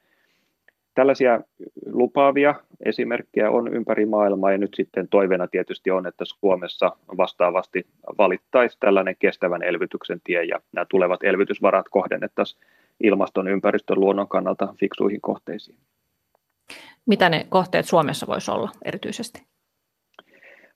[0.93, 1.41] Tällaisia
[1.85, 7.85] lupaavia esimerkkejä on ympäri maailmaa ja nyt sitten toiveena tietysti on, että Suomessa vastaavasti
[8.17, 12.61] valittaisi tällainen kestävän elvytyksen tie ja nämä tulevat elvytysvarat kohdennettaisiin
[12.99, 15.77] ilmaston, ympäristön, luonnon kannalta fiksuihin kohteisiin.
[17.05, 19.50] Mitä ne kohteet Suomessa voisi olla erityisesti?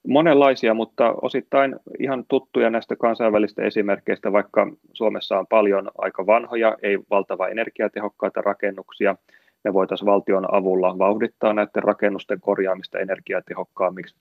[0.08, 7.00] Monenlaisia, mutta osittain ihan tuttuja näistä kansainvälistä esimerkkeistä, vaikka Suomessa on paljon aika vanhoja, ei
[7.10, 9.16] valtava energiatehokkaita rakennuksia.
[9.64, 14.16] Me voitaisiin valtion avulla vauhdittaa näiden rakennusten korjaamista energiatehokkaammiksi.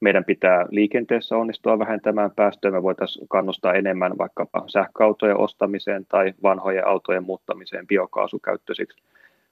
[0.00, 2.72] Meidän pitää liikenteessä onnistua vähentämään päästöjä.
[2.72, 9.02] Me voitaisiin kannustaa enemmän vaikkapa sähköautojen ostamiseen tai vanhojen autojen muuttamiseen biokaasukäyttöisiksi.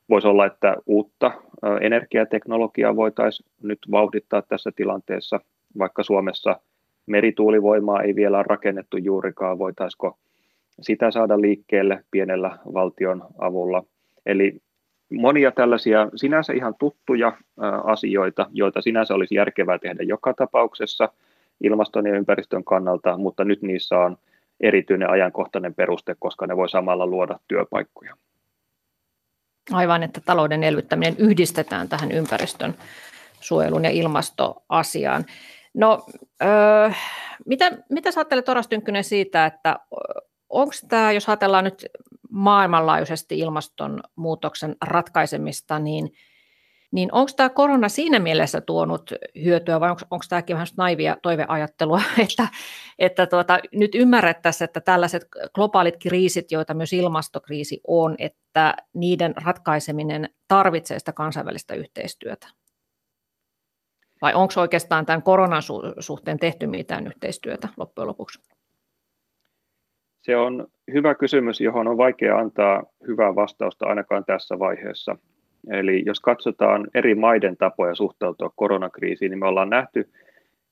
[0.08, 1.32] Voisi olla, että uutta
[1.80, 5.40] energiateknologiaa voitaisiin nyt vauhdittaa tässä tilanteessa
[5.78, 6.60] vaikka Suomessa
[7.06, 10.18] merituulivoimaa ei vielä ole rakennettu juurikaan, voitaisiko
[10.80, 13.82] sitä saada liikkeelle pienellä valtion avulla.
[14.26, 14.60] Eli
[15.12, 17.32] monia tällaisia sinänsä ihan tuttuja
[17.84, 21.08] asioita, joita sinänsä olisi järkevää tehdä joka tapauksessa
[21.60, 24.16] ilmaston ja ympäristön kannalta, mutta nyt niissä on
[24.60, 28.16] erityinen ajankohtainen peruste, koska ne voi samalla luoda työpaikkoja.
[29.72, 32.74] Aivan, että talouden elvyttäminen yhdistetään tähän ympäristön
[33.40, 35.24] suojelun ja ilmastoasiaan.
[35.74, 36.06] No,
[36.42, 36.90] öö,
[37.46, 39.76] mitä, mitä sä ajattelet Oras Tynkkynen siitä, että
[40.48, 41.86] onko tämä, jos ajatellaan nyt
[42.30, 46.12] maailmanlaajuisesti ilmastonmuutoksen ratkaisemista, niin,
[46.92, 49.12] niin onko tämä korona siinä mielessä tuonut
[49.44, 52.48] hyötyä vai onko tämäkin vähän naivia toiveajattelua, että,
[52.98, 60.28] että tuota, nyt ymmärrettäisiin, että tällaiset globaalit kriisit, joita myös ilmastokriisi on, että niiden ratkaiseminen
[60.48, 62.59] tarvitsee sitä kansainvälistä yhteistyötä?
[64.22, 65.62] Vai onko oikeastaan tämän koronan
[65.98, 68.40] suhteen tehty mitään yhteistyötä loppujen lopuksi?
[70.22, 75.16] Se on hyvä kysymys, johon on vaikea antaa hyvää vastausta ainakaan tässä vaiheessa.
[75.70, 80.08] Eli jos katsotaan eri maiden tapoja suhtautua koronakriisiin, niin me ollaan nähty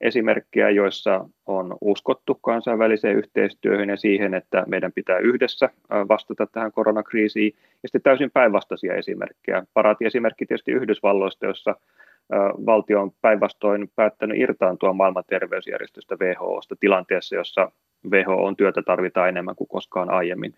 [0.01, 5.71] esimerkkejä, joissa on uskottu kansainväliseen yhteistyöhön ja siihen, että meidän pitää yhdessä
[6.09, 7.53] vastata tähän koronakriisiin.
[7.57, 9.63] Ja sitten täysin päinvastaisia esimerkkejä.
[9.75, 11.75] Paraati esimerkki tietysti Yhdysvalloista, jossa
[12.67, 17.73] valtio on päinvastoin päättänyt irtaantua maailman terveysjärjestöstä WHOsta tilanteessa, jossa
[18.11, 20.55] WHO on työtä tarvitaan enemmän kuin koskaan aiemmin.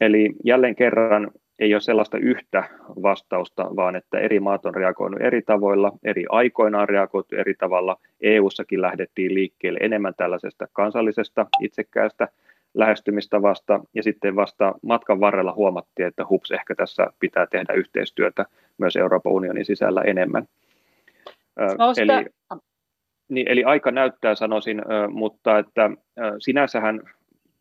[0.00, 2.64] Eli jälleen kerran ei ole sellaista yhtä
[3.02, 7.96] vastausta, vaan että eri maat on reagoinut eri tavoilla, eri aikoina on reagoitu eri tavalla.
[8.20, 12.28] EU-sakin lähdettiin liikkeelle enemmän tällaisesta kansallisesta itsekkäästä
[12.74, 18.46] lähestymistavasta, ja sitten vasta matkan varrella huomattiin, että hups, ehkä tässä pitää tehdä yhteistyötä
[18.78, 20.46] myös Euroopan unionin sisällä enemmän.
[21.78, 22.18] No, sitä...
[22.18, 22.26] eli,
[23.28, 25.90] niin, eli aika näyttää, sanoisin, mutta että
[26.38, 27.00] sinänsähän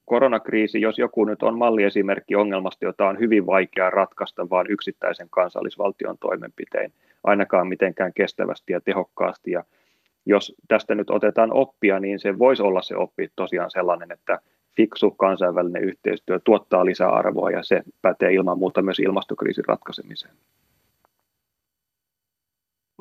[0.05, 6.17] koronakriisi, jos joku nyt on malliesimerkki ongelmasta, jota on hyvin vaikea ratkaista vain yksittäisen kansallisvaltion
[6.17, 6.91] toimenpiteen,
[7.23, 9.51] ainakaan mitenkään kestävästi ja tehokkaasti.
[9.51, 9.63] Ja
[10.25, 14.39] jos tästä nyt otetaan oppia, niin se voisi olla se oppi tosiaan sellainen, että
[14.75, 20.33] fiksu kansainvälinen yhteistyö tuottaa lisäarvoa ja se pätee ilman muuta myös ilmastokriisin ratkaisemiseen.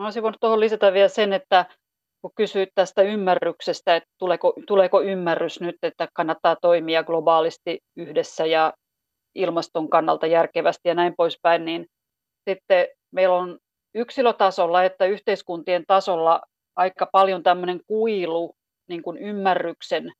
[0.03, 1.67] Mä olisin voinut tuohon lisätä vielä sen, että
[2.23, 8.73] kun kysyit tästä ymmärryksestä, että tuleeko, tuleeko ymmärrys nyt, että kannattaa toimia globaalisti yhdessä ja
[9.35, 11.87] ilmaston kannalta järkevästi ja näin poispäin, niin
[12.51, 13.59] sitten meillä on
[13.95, 16.41] yksilötasolla että yhteiskuntien tasolla
[16.77, 18.55] aika paljon tämmöinen kuilu
[18.88, 20.12] niin kuin ymmärryksen,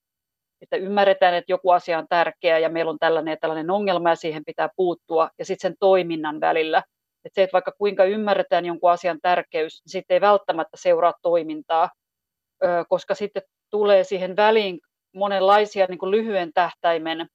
[0.61, 4.17] että ymmärretään, että joku asia on tärkeä ja meillä on tällainen ja tällainen ongelma ja
[4.17, 6.83] siihen pitää puuttua, ja sitten sen toiminnan välillä.
[7.25, 11.91] Että se, että vaikka kuinka ymmärretään jonkun asian tärkeys, niin sitten ei välttämättä seuraa toimintaa,
[12.89, 14.81] koska sitten tulee siihen väliin
[15.15, 17.29] monenlaisia niin kuin lyhyen tähtäimen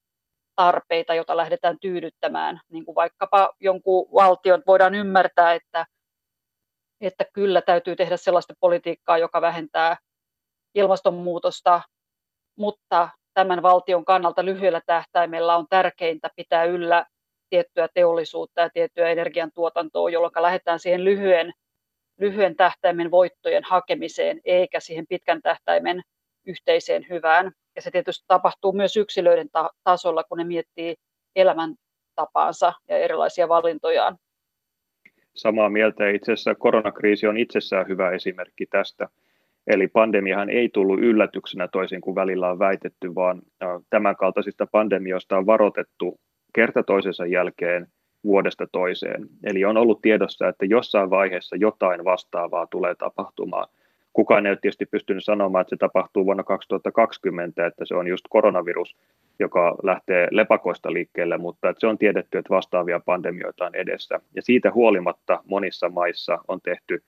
[0.56, 2.60] tarpeita, joita lähdetään tyydyttämään.
[2.72, 5.86] Niin kuin vaikkapa jonkun valtion voidaan ymmärtää, että,
[7.02, 9.98] että kyllä täytyy tehdä sellaista politiikkaa, joka vähentää
[10.76, 11.82] ilmastonmuutosta,
[12.58, 17.06] mutta tämän valtion kannalta lyhyellä tähtäimellä on tärkeintä pitää yllä
[17.50, 21.54] tiettyä teollisuutta ja tiettyä energiantuotantoa, jolloin lähdetään siihen lyhyen,
[22.20, 26.02] lyhyen tähtäimen voittojen hakemiseen, eikä siihen pitkän tähtäimen
[26.46, 27.52] yhteiseen hyvään.
[27.76, 30.96] Ja se tietysti tapahtuu myös yksilöiden ta- tasolla, kun ne miettii
[31.36, 34.18] elämäntapaansa ja erilaisia valintojaan.
[35.36, 39.10] Samaa mieltä itse asiassa koronakriisi on itsessään hyvä esimerkki tästä.
[39.68, 43.42] Eli pandemiahan ei tullut yllätyksenä toisin kuin välillä on väitetty, vaan
[43.90, 46.20] tämän kaltaisista pandemioista on varoitettu
[46.58, 47.88] kerta toisensa jälkeen
[48.24, 49.28] vuodesta toiseen.
[49.44, 53.68] Eli on ollut tiedossa, että jossain vaiheessa jotain vastaavaa tulee tapahtumaan.
[54.14, 58.26] Kukaan ei ole tietysti pystynyt sanomaan, että se tapahtuu vuonna 2020, että se on just
[58.30, 58.98] koronavirus,
[59.40, 64.20] joka lähtee lepakoista liikkeelle, mutta että se on tiedetty, että vastaavia pandemioita on edessä.
[64.36, 67.04] Ja siitä huolimatta monissa maissa on tehty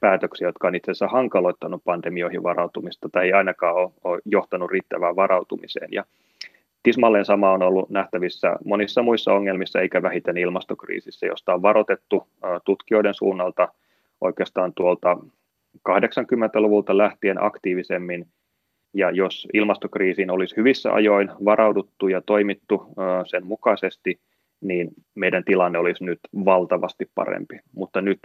[0.00, 5.16] päätöksiä, jotka on itse asiassa hankaloittanut pandemioihin varautumista tai ei ainakaan ole, ole johtanut riittävään
[5.16, 5.88] varautumiseen.
[5.92, 6.04] Ja
[6.82, 12.28] tismalleen sama on ollut nähtävissä monissa muissa ongelmissa, eikä vähiten ilmastokriisissä, josta on varoitettu
[12.64, 13.68] tutkijoiden suunnalta
[14.20, 15.16] oikeastaan tuolta
[15.88, 18.26] 80-luvulta lähtien aktiivisemmin.
[18.94, 22.86] Ja jos ilmastokriisiin olisi hyvissä ajoin varauduttu ja toimittu
[23.26, 24.20] sen mukaisesti,
[24.60, 27.60] niin meidän tilanne olisi nyt valtavasti parempi.
[27.74, 28.18] Mutta nyt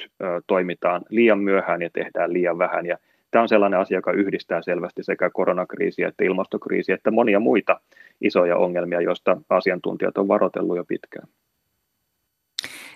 [0.48, 2.86] toimitaan liian myöhään ja tehdään liian vähän.
[2.86, 2.98] Ja
[3.36, 7.80] tämä on sellainen asia, joka yhdistää selvästi sekä koronakriisiä että ilmastokriisiä, että monia muita
[8.21, 11.28] isoja ongelmia, joista asiantuntijat on varoitellut jo pitkään.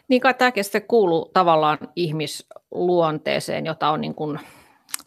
[0.07, 4.39] Niin kai tämäkin sitten kuuluu tavallaan ihmisluonteeseen, jota on niin kuin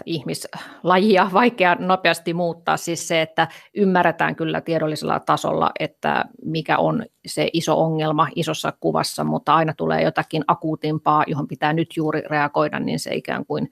[0.07, 2.77] ihmislajia vaikea nopeasti muuttaa.
[2.77, 9.25] Siis se, että ymmärretään kyllä tiedollisella tasolla, että mikä on se iso ongelma isossa kuvassa,
[9.25, 13.68] mutta aina tulee jotakin akuutimpaa, johon pitää nyt juuri reagoida, niin se ikään kuin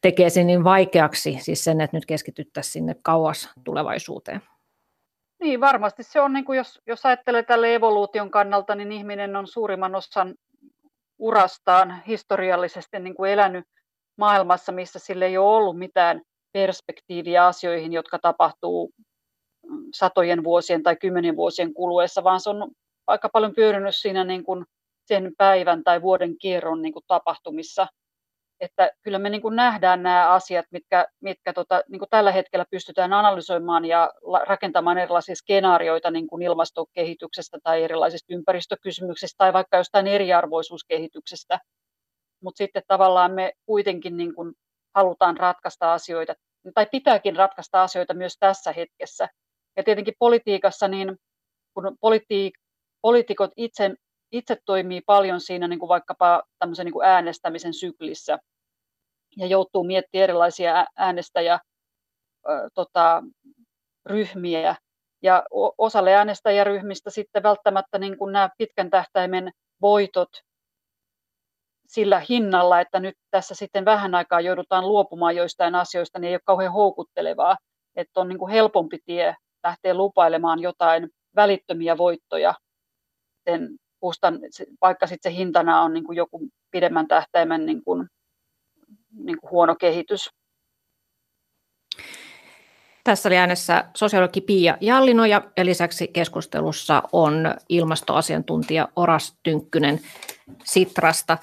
[0.00, 4.42] tekee sen niin vaikeaksi, siis sen, että nyt keskityttäisiin sinne kauas tulevaisuuteen.
[5.40, 9.46] Niin, varmasti se on, niin kuin jos, jos ajattelee tälle evoluution kannalta, niin ihminen on
[9.46, 10.34] suurimman osan
[11.18, 13.64] urastaan historiallisesti niin kuin elänyt
[14.16, 18.90] maailmassa, missä sille ei ole ollut mitään perspektiiviä asioihin, jotka tapahtuu
[19.94, 22.70] satojen vuosien tai kymmenen vuosien kuluessa, vaan se on
[23.06, 24.64] aika paljon pyörinyt siinä niin kuin
[25.04, 27.86] sen päivän tai vuoden kierron niin kuin tapahtumissa
[28.60, 32.64] että kyllä me niin kuin nähdään nämä asiat, mitkä, mitkä tota, niin kuin tällä hetkellä
[32.70, 34.10] pystytään analysoimaan ja
[34.46, 41.58] rakentamaan erilaisia skenaarioita niin kuin ilmastokehityksestä tai erilaisista ympäristökysymyksistä tai vaikka jostain eriarvoisuuskehityksestä.
[42.42, 44.52] Mutta sitten tavallaan me kuitenkin niin kuin
[44.94, 46.34] halutaan ratkaista asioita,
[46.74, 49.28] tai pitääkin ratkaista asioita myös tässä hetkessä.
[49.76, 51.16] Ja tietenkin politiikassa, niin
[51.74, 52.52] kun politi-
[53.02, 53.94] poliitikot itse
[54.32, 58.38] itse toimii paljon siinä niin kuin vaikkapa tämmöisen niin kuin äänestämisen syklissä
[59.36, 61.58] ja joutuu miettimään erilaisia äänestäjä
[62.74, 63.22] tota,
[64.06, 64.76] ryhmiä.
[65.22, 65.44] Ja
[65.78, 70.28] osalle äänestäjäryhmistä sitten välttämättä niin kuin nämä pitkän tähtäimen voitot
[71.86, 76.40] sillä hinnalla, että nyt tässä sitten vähän aikaa joudutaan luopumaan joistain asioista, niin ei ole
[76.44, 77.56] kauhean houkuttelevaa.
[77.96, 82.54] Että on niin kuin helpompi tie lähteä lupailemaan jotain välittömiä voittoja
[83.44, 83.68] sen
[84.00, 84.38] kustan,
[84.80, 88.08] vaikka sitten se hintana on niin kuin joku pidemmän tähtäimen niin kuin,
[89.24, 90.30] niin kuin huono kehitys.
[93.04, 100.00] Tässä oli äänessä sosiologi Pia Jallinoja ja lisäksi keskustelussa on ilmastoasiantuntija Oras Tynkkynen
[100.64, 101.38] Sitrasta.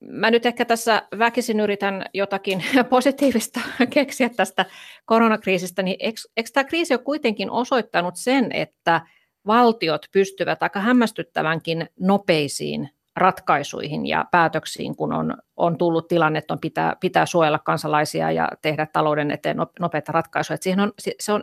[0.00, 4.64] Mä nyt ehkä tässä väkisin yritän jotakin positiivista keksiä tästä
[5.04, 9.00] koronakriisistä, niin eikö, eikö tämä kriisi ole kuitenkin osoittanut sen, että
[9.46, 16.60] valtiot pystyvät aika hämmästyttävänkin nopeisiin ratkaisuihin ja päätöksiin, kun on, on tullut tilanne, että on
[16.60, 20.54] pitää, pitää suojella kansalaisia ja tehdä talouden eteen nopeita ratkaisuja.
[20.54, 21.42] Että siihen on, se, on,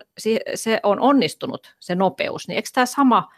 [0.56, 2.48] se on onnistunut, se nopeus.
[2.48, 3.34] Niin eikö tämä sama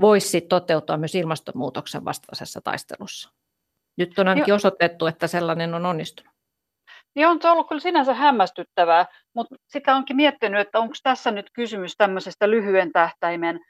[0.00, 3.30] voisi toteutua myös ilmastonmuutoksen vastaisessa taistelussa?
[3.96, 6.32] Nyt on ainakin osoitettu, että sellainen on onnistunut.
[7.14, 11.50] Niin on se ollut kyllä sinänsä hämmästyttävää, mutta sitä onkin miettinyt, että onko tässä nyt
[11.52, 13.60] kysymys tämmöisestä lyhyen tähtäimen,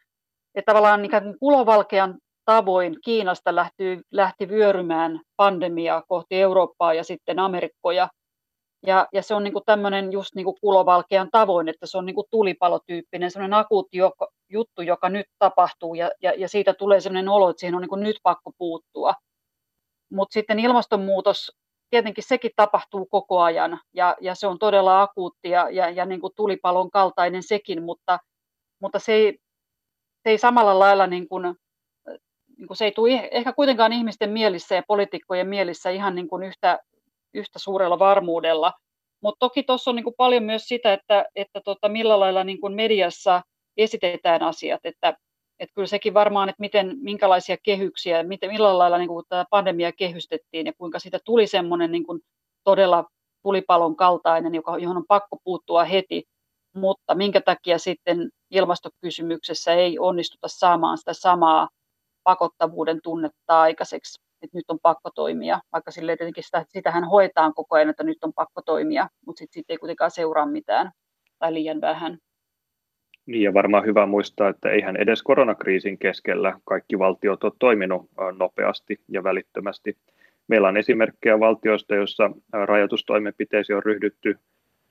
[0.54, 7.38] että tavallaan ikään kuin kulovalkean tavoin Kiinasta lähti, lähti vyörymään pandemiaa kohti Eurooppaa ja sitten
[7.38, 8.08] Amerikkoja.
[8.86, 12.14] Ja, ja se on niin tämmöinen just niin kuin kulovalkean tavoin, että se on niin
[12.14, 17.28] kuin tulipalotyyppinen, semmoinen akuutti joka, juttu, joka nyt tapahtuu ja, ja, ja siitä tulee semmoinen
[17.28, 19.14] olo, että siihen on niin nyt pakko puuttua.
[20.10, 21.52] Mutta sitten ilmastonmuutos,
[21.90, 26.20] tietenkin sekin tapahtuu koko ajan ja, ja se on todella akuutti ja, ja, ja niin
[26.36, 28.18] tulipalon kaltainen sekin, mutta,
[28.80, 29.38] mutta se, ei,
[30.22, 31.42] se ei samalla lailla niin kuin,
[32.58, 36.42] niin kuin se ei tule ehkä kuitenkaan ihmisten mielissä ja poliitikkojen mielissä ihan niin kuin
[36.42, 36.78] yhtä,
[37.34, 38.72] yhtä suurella varmuudella.
[39.22, 42.60] Mutta toki tuossa on niin kuin paljon myös sitä, että, että tota, millä lailla niin
[42.60, 43.42] kuin mediassa
[43.76, 45.08] esitetään asiat, että,
[45.58, 49.92] että kyllä sekin varmaan, että miten, minkälaisia kehyksiä, miten, millä lailla niin kuin tämä pandemia
[49.92, 52.20] kehystettiin ja kuinka siitä tuli semmoinen niin kuin
[52.64, 53.04] todella
[53.42, 56.24] tulipalon kaltainen, joka, johon on pakko puuttua heti,
[56.74, 61.68] mutta minkä takia sitten ilmastokysymyksessä ei onnistuta saamaan sitä samaa
[62.22, 67.76] pakottavuuden tunnetta aikaiseksi, että nyt on pakko toimia, vaikka sille tietenkin sitä, sitähän hoetaan koko
[67.76, 70.90] ajan, että nyt on pakko toimia, mutta sitten sit ei kuitenkaan seuraa mitään
[71.38, 72.18] tai liian vähän.
[73.26, 79.00] Niin ja varmaan hyvä muistaa, että eihän edes koronakriisin keskellä kaikki valtiot ole toiminut nopeasti
[79.08, 79.96] ja välittömästi.
[80.48, 84.38] Meillä on esimerkkejä valtioista, joissa rajoitustoimenpiteisiin on ryhdytty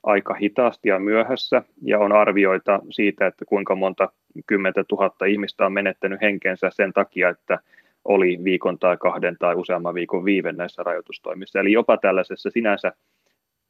[0.03, 4.09] aika hitaasti ja myöhässä, ja on arvioita siitä, että kuinka monta
[4.47, 7.59] kymmentä tuhatta ihmistä on menettänyt henkensä sen takia, että
[8.05, 11.59] oli viikon tai kahden tai useamman viikon viive näissä rajoitustoimissa.
[11.59, 12.93] Eli jopa tällaisessa sinänsä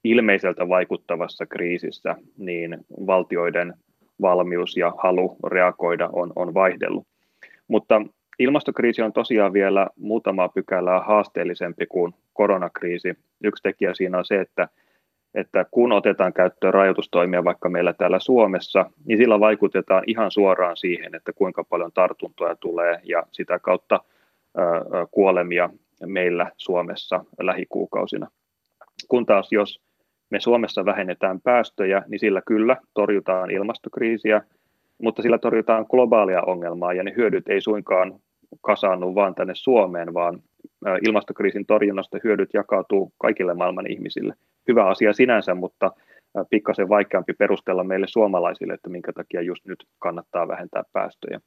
[0.03, 3.73] ilmeiseltä vaikuttavassa kriisissä, niin valtioiden
[4.21, 7.07] valmius ja halu reagoida on, on vaihdellut.
[7.67, 8.01] Mutta
[8.39, 13.13] ilmastokriisi on tosiaan vielä muutamaa pykälää haasteellisempi kuin koronakriisi.
[13.43, 14.67] Yksi tekijä siinä on se, että
[15.35, 21.15] että kun otetaan käyttöön rajoitustoimia vaikka meillä täällä Suomessa, niin sillä vaikutetaan ihan suoraan siihen,
[21.15, 23.99] että kuinka paljon tartuntoja tulee ja sitä kautta
[25.11, 25.69] kuolemia
[26.05, 28.27] meillä Suomessa lähikuukausina.
[29.07, 29.81] Kun taas jos
[30.29, 34.41] me Suomessa vähennetään päästöjä, niin sillä kyllä torjutaan ilmastokriisiä,
[35.01, 38.19] mutta sillä torjutaan globaalia ongelmaa ja ne hyödyt ei suinkaan
[38.61, 40.41] kasaannu vaan tänne Suomeen, vaan
[41.07, 44.33] ilmastokriisin torjunnasta hyödyt jakautuu kaikille maailman ihmisille–
[44.67, 45.91] hyvä asia sinänsä, mutta
[46.49, 51.39] pikkasen vaikeampi perustella meille suomalaisille, että minkä takia just nyt kannattaa vähentää päästöjä.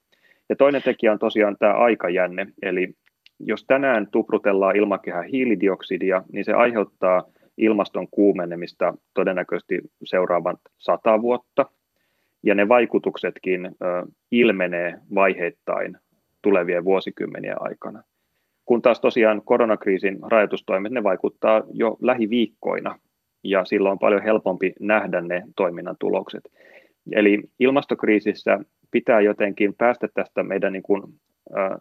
[0.48, 2.94] Ja toinen tekijä on tosiaan tämä aikajänne, eli
[3.40, 7.22] jos tänään tuprutellaan ilmakehään hiilidioksidia, niin se aiheuttaa
[7.58, 11.66] ilmaston kuumenemista todennäköisesti seuraavan sata vuotta,
[12.42, 13.70] ja ne vaikutuksetkin
[14.30, 15.96] ilmenee vaiheittain
[16.42, 18.02] tulevien vuosikymmenien aikana.
[18.64, 22.98] Kun taas tosiaan koronakriisin rajoitustoimet, ne vaikuttaa jo lähiviikkoina
[23.44, 26.44] ja silloin on paljon helpompi nähdä ne toiminnan tulokset.
[27.12, 28.58] Eli ilmastokriisissä
[28.90, 31.02] pitää jotenkin päästä tästä meidän niin kuin,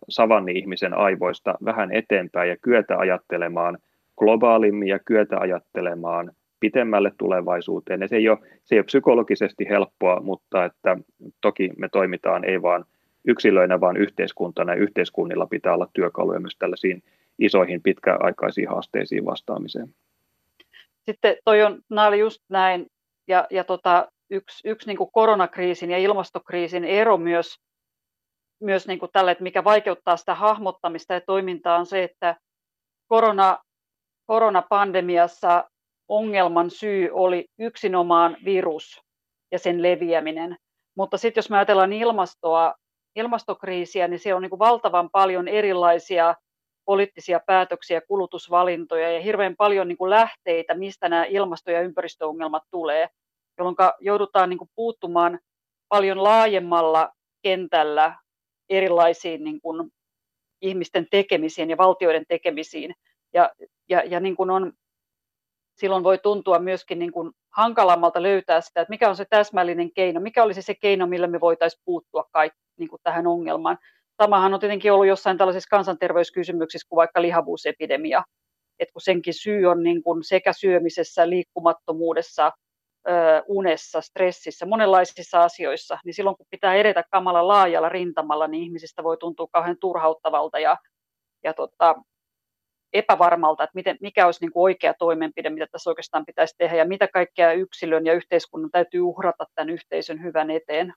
[0.10, 3.78] savanni-ihmisen aivoista vähän eteenpäin ja kyetä ajattelemaan
[4.18, 8.02] globaalimmin ja kyetä ajattelemaan pitemmälle tulevaisuuteen.
[8.02, 10.98] Ja se, ei ole, se ei ole psykologisesti helppoa, mutta että
[11.42, 12.84] toki me toimitaan ei vain
[13.26, 14.74] yksilöinä, vaan yhteiskuntana.
[14.74, 17.04] Ja yhteiskunnilla pitää olla työkaluja myös tällaisiin
[17.40, 19.94] isoihin pitkäaikaisiin haasteisiin vastaamiseen
[21.06, 22.88] sitten toi on, nämä oli just näin,
[23.28, 27.56] ja, ja tota, yksi, yksi niin koronakriisin ja ilmastokriisin ero myös,
[28.62, 32.36] myös niin tälle, että mikä vaikeuttaa sitä hahmottamista ja toimintaa on se, että
[33.08, 33.58] korona,
[34.26, 35.70] koronapandemiassa
[36.08, 39.02] ongelman syy oli yksinomaan virus
[39.52, 40.58] ja sen leviäminen.
[40.98, 42.74] Mutta sitten jos me ajatellaan ilmastoa,
[43.16, 46.36] ilmastokriisiä, niin se on niin kuin valtavan paljon erilaisia
[46.86, 53.08] poliittisia päätöksiä, kulutusvalintoja ja hirveän paljon niin kuin lähteitä, mistä nämä ilmasto- ja ympäristöongelmat tulee,
[53.58, 55.40] jolloin joudutaan niin kuin puuttumaan
[55.90, 58.16] paljon laajemmalla kentällä
[58.70, 59.92] erilaisiin niin kuin
[60.62, 62.96] ihmisten tekemisiin ja valtioiden tekemisiin.
[63.34, 63.52] Ja,
[63.90, 64.74] ja, ja niin kuin on,
[65.76, 70.20] silloin voi tuntua myöskin niin kuin hankalammalta löytää sitä, että mikä on se täsmällinen keino,
[70.20, 73.78] mikä olisi se keino, millä me voitaisiin puuttua kaikki, niin kuin tähän ongelmaan.
[74.22, 78.24] Samahan on tietenkin ollut jossain tällaisissa kansanterveyskysymyksissä kuin vaikka lihavuusepidemia,
[78.80, 82.52] että kun senkin syy on niin kuin sekä syömisessä, liikkumattomuudessa,
[83.48, 89.18] unessa, stressissä, monenlaisissa asioissa, niin silloin kun pitää edetä kamala laajalla rintamalla, niin ihmisistä voi
[89.18, 90.78] tuntua kauhean turhauttavalta ja,
[91.44, 91.96] ja tota,
[92.94, 96.88] epävarmalta, että miten, mikä olisi niin kuin oikea toimenpide, mitä tässä oikeastaan pitäisi tehdä ja
[96.88, 100.94] mitä kaikkea yksilön ja yhteiskunnan täytyy uhrata tämän yhteisön hyvän eteen.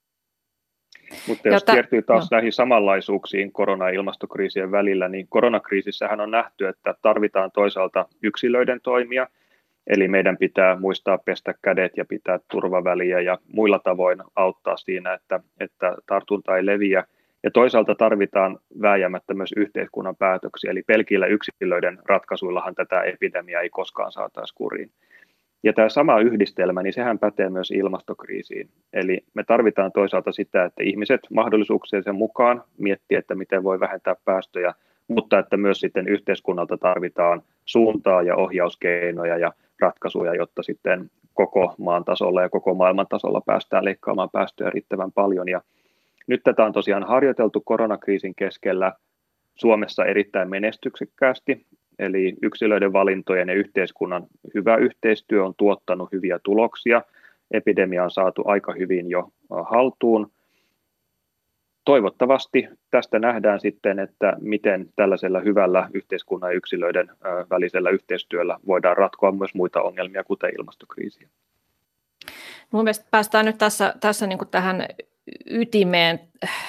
[1.29, 2.37] Mutta jos kiertyy taas jo.
[2.37, 9.27] näihin samanlaisuuksiin korona- ja ilmastokriisien välillä, niin koronakriisissähän on nähty, että tarvitaan toisaalta yksilöiden toimia,
[9.87, 15.41] eli meidän pitää muistaa pestä kädet ja pitää turvaväliä ja muilla tavoin auttaa siinä, että,
[15.61, 17.05] että tartunta ei leviä.
[17.47, 24.13] Ja toisaalta tarvitaan vääjäämättä myös yhteiskunnan päätöksiä, eli pelkillä yksilöiden ratkaisuillahan tätä epidemiaa ei koskaan
[24.13, 24.91] saataisi kuriin.
[25.65, 28.69] Ja tämä sama yhdistelmä, niin sehän pätee myös ilmastokriisiin.
[28.93, 34.75] Eli me tarvitaan toisaalta sitä, että ihmiset mahdollisuuksiensa mukaan miettii, että miten voi vähentää päästöjä,
[35.09, 42.05] mutta että myös sitten yhteiskunnalta tarvitaan suuntaa ja ohjauskeinoja ja ratkaisuja, jotta sitten koko maan
[42.05, 45.49] tasolla ja koko maailman tasolla päästään leikkaamaan päästöjä riittävän paljon.
[45.49, 45.61] Ja
[46.27, 48.93] nyt tätä on tosiaan harjoiteltu koronakriisin keskellä
[49.55, 51.67] Suomessa erittäin menestyksekkäästi.
[51.99, 57.03] Eli yksilöiden valintojen ja yhteiskunnan hyvä yhteistyö on tuottanut hyviä tuloksia.
[57.51, 59.33] Epidemia on saatu aika hyvin jo
[59.65, 60.31] haltuun.
[61.85, 67.09] Toivottavasti tästä nähdään sitten, että miten tällaisella hyvällä yhteiskunnan ja yksilöiden
[67.51, 71.29] välisellä yhteistyöllä voidaan ratkoa myös muita ongelmia, kuten ilmastokriisiä.
[72.71, 74.87] Mun päästään nyt tässä, tässä niin tähän
[75.47, 76.21] ytimeen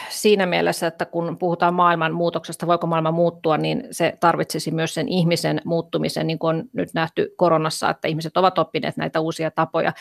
[0.10, 5.10] siinä mielessä, että kun puhutaan maailman muutoksesta, voiko maailma muuttua, niin se tarvitsisi myös sen
[5.10, 9.94] ihmisen muuttumisen, niin kuin on nyt nähty koronassa, että ihmiset ovat oppineet näitä uusia tapoja.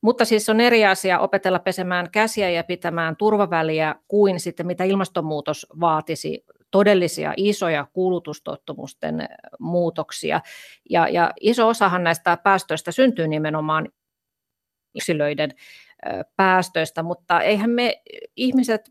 [0.00, 5.66] Mutta siis on eri asia opetella pesemään käsiä ja pitämään turvaväliä kuin sitten mitä ilmastonmuutos
[5.80, 9.28] vaatisi todellisia isoja kulutustottumusten
[9.58, 10.40] muutoksia.
[10.90, 13.88] Ja, ja iso osahan näistä päästöistä syntyy nimenomaan
[14.94, 15.50] yksilöiden
[16.36, 18.02] päästöistä, mutta eihän me
[18.36, 18.90] ihmiset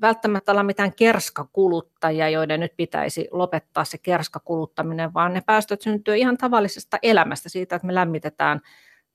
[0.00, 6.36] välttämättä olla mitään kerskakuluttajia, joiden nyt pitäisi lopettaa se kerskakuluttaminen, vaan ne päästöt syntyy ihan
[6.36, 8.60] tavallisesta elämästä, siitä, että me lämmitetään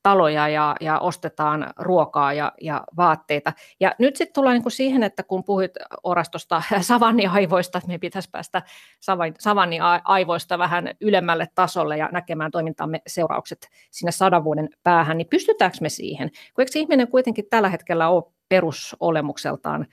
[0.04, 3.52] taloja ja, ja ostetaan ruokaa ja, ja vaatteita.
[3.80, 8.62] Ja nyt sitten tullaan niin siihen, että kun puhuit orastosta savanniaivoista, että me pitäisi päästä
[9.38, 15.88] savanniaivoista vähän ylemmälle tasolle ja näkemään toimintamme seuraukset sinne sadan vuoden päähän, niin pystytäänkö me
[15.88, 16.30] siihen?
[16.54, 19.86] Kun eikö ihminen kuitenkin tällä hetkellä ole perusolemukseltaan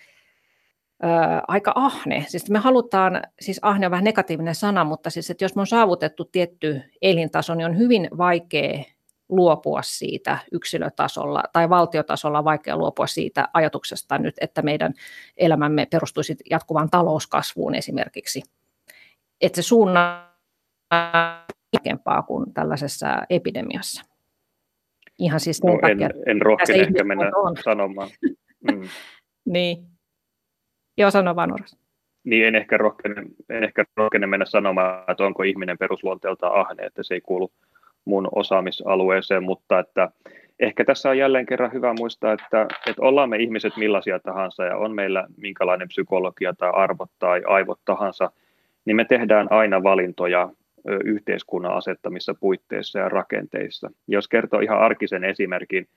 [1.47, 2.25] aika ahne.
[2.27, 5.67] Siis me halutaan, siis ahne on vähän negatiivinen sana, mutta siis, että jos me on
[5.67, 8.83] saavutettu tietty elintaso, niin on hyvin vaikea
[9.31, 14.93] luopua siitä yksilötasolla tai valtiotasolla vaikea luopua siitä ajatuksesta nyt, että meidän
[15.37, 18.43] elämämme perustuisi jatkuvaan talouskasvuun esimerkiksi.
[19.41, 20.31] Että se suunnan
[22.27, 24.05] kuin tällaisessa epidemiassa.
[25.19, 27.57] Ihan siis no, en, en rohkene ehkä mennä on.
[27.63, 28.09] sanomaan.
[28.71, 28.81] Mm.
[29.53, 29.87] niin.
[30.97, 31.77] Joo, sano vaan Oras.
[32.23, 37.03] Niin, en ehkä, rohkene, en ehkä rohkene mennä sanomaan, että onko ihminen perusluonteeltaan ahne, että
[37.03, 37.51] se ei kuulu
[38.05, 40.09] mun osaamisalueeseen, mutta että
[40.59, 44.77] ehkä tässä on jälleen kerran hyvä muistaa, että, että ollaan me ihmiset millaisia tahansa ja
[44.77, 48.31] on meillä minkälainen psykologia tai arvot tai aivot tahansa,
[48.85, 50.49] niin me tehdään aina valintoja
[51.03, 53.91] yhteiskunnan asettamissa puitteissa ja rakenteissa.
[54.07, 55.87] Jos kertoo ihan arkisen esimerkin,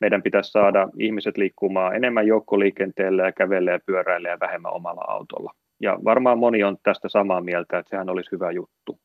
[0.00, 5.52] meidän pitäisi saada ihmiset liikkumaan enemmän joukkoliikenteellä ja kävelle ja pyöräillä ja vähemmän omalla autolla.
[5.80, 8.98] Ja varmaan moni on tästä samaa mieltä, että sehän olisi hyvä juttu.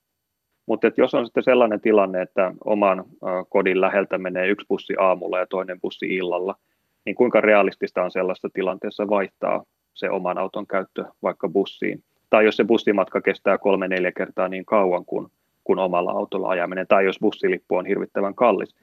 [0.66, 3.04] Mutta jos on sitten sellainen tilanne, että oman
[3.50, 6.56] kodin läheltä menee yksi bussi aamulla ja toinen bussi illalla,
[7.06, 9.64] niin kuinka realistista on sellaista tilanteessa vaihtaa
[9.94, 12.04] se oman auton käyttö vaikka bussiin?
[12.30, 15.28] Tai jos se bussimatka kestää kolme neljä kertaa niin kauan kuin,
[15.64, 18.76] kuin omalla autolla ajaminen, tai jos bussilippu on hirvittävän kallis.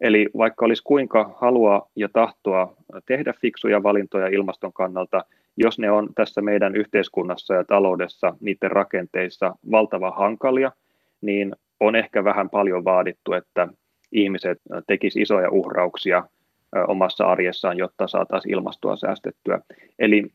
[0.00, 2.74] Eli vaikka olisi kuinka halua ja tahtoa
[3.06, 5.24] tehdä fiksuja valintoja ilmaston kannalta,
[5.56, 10.72] jos ne on tässä meidän yhteiskunnassa ja taloudessa, niiden rakenteissa valtavan hankalia–
[11.20, 13.68] niin on ehkä vähän paljon vaadittu, että
[14.12, 16.22] ihmiset tekisivät isoja uhrauksia
[16.88, 19.60] omassa arjessaan, jotta saataisiin ilmastoa säästettyä.
[19.98, 20.26] Eli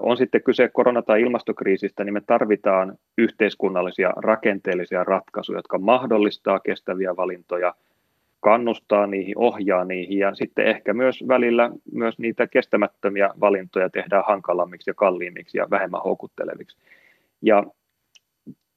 [0.00, 7.16] on sitten kyse korona- tai ilmastokriisistä, niin me tarvitaan yhteiskunnallisia rakenteellisia ratkaisuja, jotka mahdollistaa kestäviä
[7.16, 7.74] valintoja,
[8.40, 14.90] kannustaa niihin, ohjaa niihin ja sitten ehkä myös välillä myös niitä kestämättömiä valintoja tehdään hankalammiksi
[14.90, 16.76] ja kalliimmiksi ja vähemmän houkutteleviksi.
[17.42, 17.64] Ja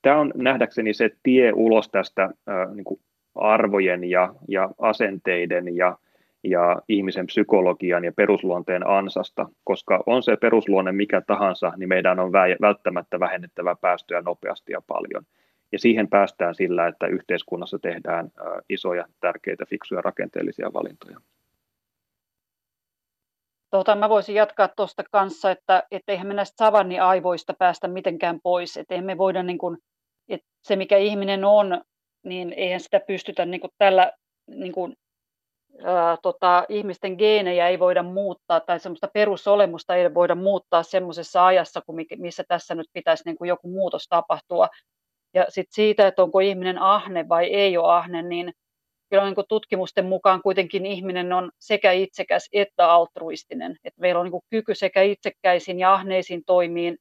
[0.02, 2.30] tämä on nähdäkseni se tie ulos tästä
[2.74, 3.00] niin kuin
[3.36, 5.98] arvojen ja, ja asenteiden ja,
[6.44, 12.32] ja ihmisen psykologian ja perusluonteen ansasta, koska on se perusluonne mikä tahansa, niin meidän on
[12.62, 15.24] välttämättä vähennettävä päästöjä nopeasti ja paljon.
[15.72, 18.32] Ja siihen päästään sillä, että yhteiskunnassa tehdään
[18.70, 21.20] isoja, tärkeitä, fiksuja rakenteellisia valintoja.
[23.72, 28.78] Tota, mä voisin jatkaa tuosta kanssa, että et eihän me näistä savanniaivoista päästä mitenkään pois.
[28.78, 29.78] Että me voida, niin kun,
[30.30, 31.82] että se mikä ihminen on,
[32.24, 34.12] niin eihän sitä pystytä niin kun tällä
[34.48, 34.96] niin kun,
[35.84, 41.82] ää, tota, ihmisten geenejä ei voida muuttaa tai semmoista perusolemusta ei voida muuttaa semmoisessa ajassa,
[41.82, 44.68] kuin missä tässä nyt pitäisi niin kuin joku muutos tapahtua.
[45.34, 48.54] Ja sitten siitä, että onko ihminen ahne vai ei ole ahne, niin
[49.10, 53.78] kyllä niin kuin tutkimusten mukaan kuitenkin ihminen on sekä itsekäs että altruistinen.
[53.84, 56.98] Että meillä on niin kuin kyky sekä itsekkäisiin ja ahneisiin toimiin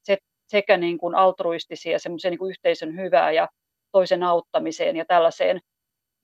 [0.47, 3.47] sekä niin kuin altruistisia semmoiseen niin yhteisön hyvää ja
[3.91, 5.59] toisen auttamiseen ja tällaiseen.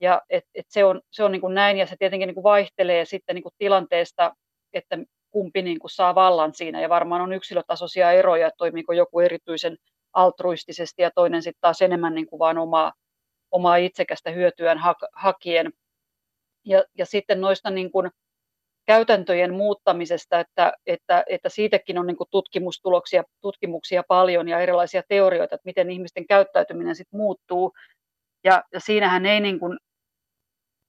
[0.00, 2.44] Ja et, et se on, se on niin kuin näin ja se tietenkin niin kuin
[2.44, 4.34] vaihtelee sitten niin kuin tilanteesta,
[4.72, 4.98] että
[5.30, 9.76] kumpi niin kuin saa vallan siinä ja varmaan on yksilötasoisia eroja, että toimiiko joku erityisen
[10.12, 12.92] altruistisesti ja toinen sitten taas enemmän niin kuin vaan omaa,
[13.54, 14.78] omaa itsekästä hyötyään
[15.12, 15.72] hakien.
[16.64, 18.10] Ja, ja sitten noista niin kuin
[18.86, 25.54] käytäntöjen muuttamisesta, että, että, että siitäkin on niin kuin tutkimustuloksia, tutkimuksia paljon ja erilaisia teorioita,
[25.54, 27.72] että miten ihmisten käyttäytyminen sitten muuttuu.
[28.44, 29.78] Ja, ja siinähän ei niin kuin,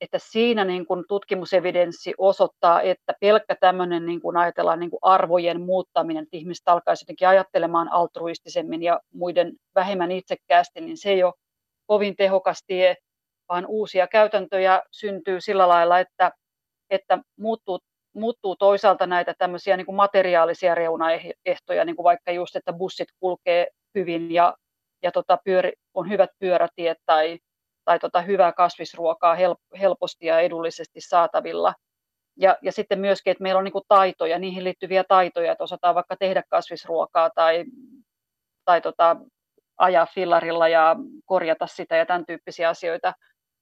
[0.02, 5.62] että siinä niin kuin tutkimusevidenssi osoittaa, että pelkkä tämmöinen niin kuin ajatellaan niin kuin arvojen
[5.62, 11.34] muuttaminen, että ihmiset alkaisi jotenkin ajattelemaan altruistisemmin ja muiden vähemmän itsekkäästi, niin se ei ole
[11.88, 12.96] kovin tehokas tie,
[13.50, 16.32] vaan uusia käytäntöjä syntyy sillä lailla, että,
[16.90, 17.80] että muuttuu,
[18.14, 23.68] muuttuu toisaalta näitä tämmöisiä niin kuin materiaalisia reunaehtoja, niin kuin vaikka just, että bussit kulkee
[23.96, 24.56] hyvin ja,
[25.04, 27.40] ja tota pyöri, on hyvät pyörätiet tai,
[27.86, 29.38] tai tota hyvää kasvisruokaa
[29.80, 31.74] helposti ja edullisesti saatavilla.
[32.38, 35.96] Ja, ja sitten myöskin, että meillä on niin kuin taitoja, niihin liittyviä taitoja, että osataan
[35.96, 37.66] vaikka tehdä kasvisruokaa tai,
[38.66, 39.16] tai tota,
[39.78, 40.96] ajaa fillarilla ja
[41.26, 43.14] korjata sitä ja tämän tyyppisiä asioita.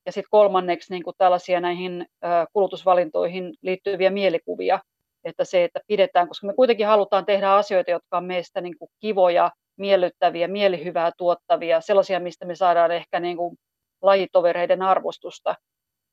[0.06, 2.06] Ja sitten kolmanneksi niin kuin tällaisia näihin
[2.54, 4.80] kulutusvalintoihin liittyviä mielikuvia,
[5.24, 8.90] että se, että pidetään, koska me kuitenkin halutaan tehdä asioita, jotka on meistä niin kuin
[9.00, 13.58] kivoja, miellyttäviä, mielihyvää tuottavia, sellaisia, mistä me saadaan ehkä niin kuin
[14.02, 15.56] lajitovereiden arvostusta,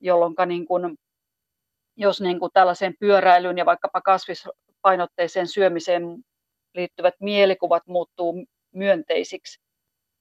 [0.01, 0.97] jolloin niin kuin,
[1.97, 6.03] jos niin kuin tällaiseen pyöräilyyn ja vaikkapa kasvispainotteiseen syömiseen
[6.75, 8.45] liittyvät mielikuvat muuttuu
[8.75, 9.61] myönteisiksi,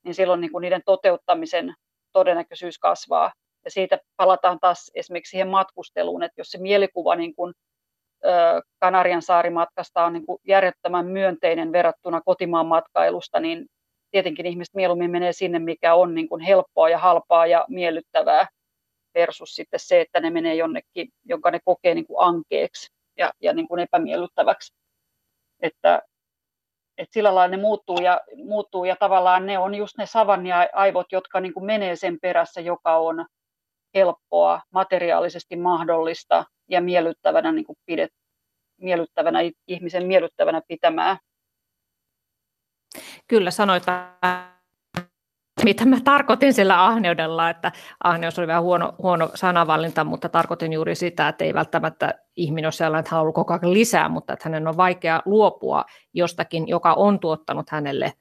[0.04, 1.74] niin silloin niin kuin niiden toteuttamisen
[2.12, 3.34] todennäköisyys kasvaa.
[3.66, 7.54] Ja siitä palataan taas esimerkiksi siihen matkusteluun, että jos se mielikuva niin kuin,
[8.80, 13.66] Kanarian saarimatkasta on niin kuin järjettömän myönteinen verrattuna kotimaan matkailusta, niin
[14.12, 18.47] tietenkin ihmiset mieluummin menee sinne, mikä on niin kuin helppoa ja halpaa ja miellyttävää
[19.14, 23.54] versus sitten se, että ne menee jonnekin, jonka ne kokee niin kuin ankeeksi ja, ja
[23.54, 24.74] niin kuin epämiellyttäväksi.
[25.62, 26.02] Että,
[27.00, 31.39] että sillä lailla ne muuttuu ja, muuttuu ja tavallaan ne on just ne savannia-aivot, jotka
[31.39, 33.26] niin kuin menee sen perässä, joka on
[33.95, 38.12] helppoa, materiaalisesti mahdollista ja miellyttävänä, niin kuin pidet,
[38.78, 41.18] miellyttävänä ihmisen miellyttävänä pitämää.
[43.28, 43.84] Kyllä sanoit
[45.64, 47.72] mitä mä tarkoitin sillä ahneudella, että
[48.03, 52.72] ahneus oli vähän huono, huono sanavalinta, mutta tarkoitin juuri sitä, että ei välttämättä ihminen ole
[52.72, 57.20] sellainen, että haluaa koko ajan lisää, mutta että hänen on vaikea luopua jostakin, joka on
[57.20, 58.14] tuottanut hänelle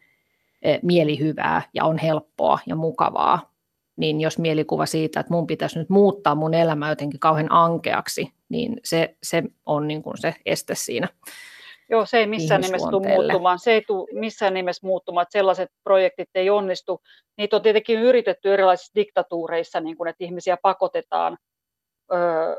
[0.62, 3.52] eh, mielihyvää ja on helppoa ja mukavaa.
[3.96, 8.80] Niin jos mielikuva siitä, että mun pitäisi nyt muuttaa mun elämä jotenkin kauhean ankeaksi, niin
[8.84, 11.08] se, se on niin kuin se este siinä.
[11.90, 13.58] Joo, se ei missään nimessä tule muuttumaan.
[13.58, 17.00] Se ei tule missään nimessä muuttumaan, että sellaiset projektit ei onnistu.
[17.38, 21.38] Niitä on tietenkin yritetty erilaisissa diktatuureissa, niin kuin, että ihmisiä pakotetaan,
[22.12, 22.56] öö,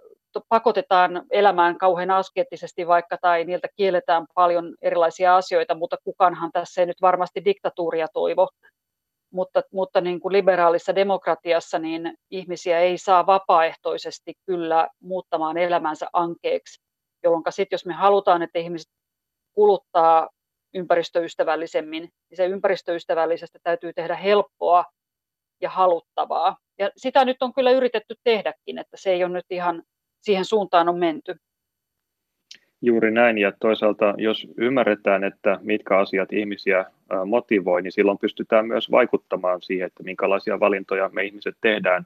[0.50, 6.88] pakotetaan elämään kauhean askeettisesti vaikka, tai niiltä kielletään paljon erilaisia asioita, mutta kukaanhan tässä ei
[6.88, 8.50] nyt varmasti diktatuuria toivo.
[9.34, 16.82] Mutta, mutta niin kuin liberaalissa demokratiassa niin ihmisiä ei saa vapaaehtoisesti kyllä muuttamaan elämänsä ankeeksi
[17.24, 18.92] jolloin sitten jos me halutaan, että ihmiset
[19.60, 20.30] kuluttaa
[20.74, 24.86] ympäristöystävällisemmin, niin se ympäristöystävällisestä täytyy tehdä helppoa
[25.62, 26.58] ja haluttavaa.
[26.78, 29.84] Ja sitä nyt on kyllä yritetty tehdäkin, että se ei ole nyt ihan
[30.22, 31.36] siihen suuntaan on menty.
[32.82, 36.86] Juuri näin, ja toisaalta jos ymmärretään, että mitkä asiat ihmisiä
[37.26, 42.06] motivoi, niin silloin pystytään myös vaikuttamaan siihen, että minkälaisia valintoja me ihmiset tehdään.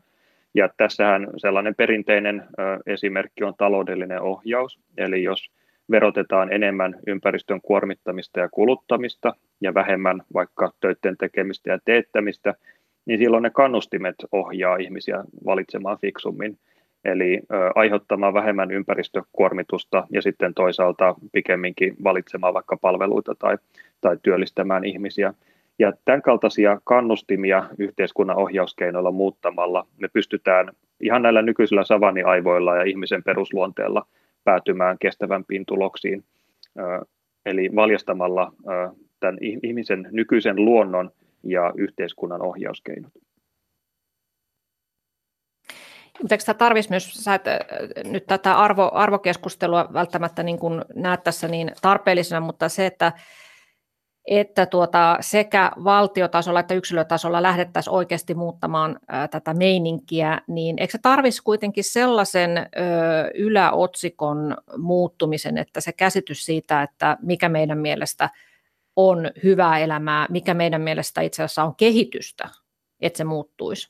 [0.53, 2.43] Ja tässähän sellainen perinteinen
[2.85, 5.51] esimerkki on taloudellinen ohjaus, eli jos
[5.91, 12.53] verotetaan enemmän ympäristön kuormittamista ja kuluttamista ja vähemmän vaikka töiden tekemistä ja teettämistä,
[13.05, 16.57] niin silloin ne kannustimet ohjaa ihmisiä valitsemaan fiksummin.
[17.05, 23.57] Eli ö, aiheuttamaan vähemmän ympäristökuormitusta ja sitten toisaalta pikemminkin valitsemaan vaikka palveluita tai,
[24.01, 25.33] tai työllistämään ihmisiä.
[25.79, 33.23] Ja tämän kaltaisia kannustimia yhteiskunnan ohjauskeinoilla muuttamalla me pystytään ihan näillä nykyisillä savaniaivoilla ja ihmisen
[33.23, 34.05] perusluonteella
[34.43, 36.23] päätymään kestävämpiin tuloksiin.
[37.45, 38.53] eli valjastamalla
[39.19, 41.11] tämän ihmisen nykyisen luonnon
[41.43, 43.13] ja yhteiskunnan ohjauskeinot.
[46.21, 47.43] Mutta eikö tarvitsisi myös, sä et
[48.03, 53.11] nyt tätä arvo, arvokeskustelua välttämättä niin kuin näet tässä niin tarpeellisena, mutta se, että,
[54.25, 60.97] että tuota, sekä valtiotasolla että yksilötasolla lähdettäisiin oikeasti muuttamaan ää, tätä meininkiä, niin eikö se
[61.01, 62.63] tarvitsisi kuitenkin sellaisen ö,
[63.33, 68.29] yläotsikon muuttumisen, että se käsitys siitä, että mikä meidän mielestä
[68.95, 72.49] on hyvää elämää, mikä meidän mielestä itse asiassa on kehitystä,
[73.01, 73.87] että se muuttuisi?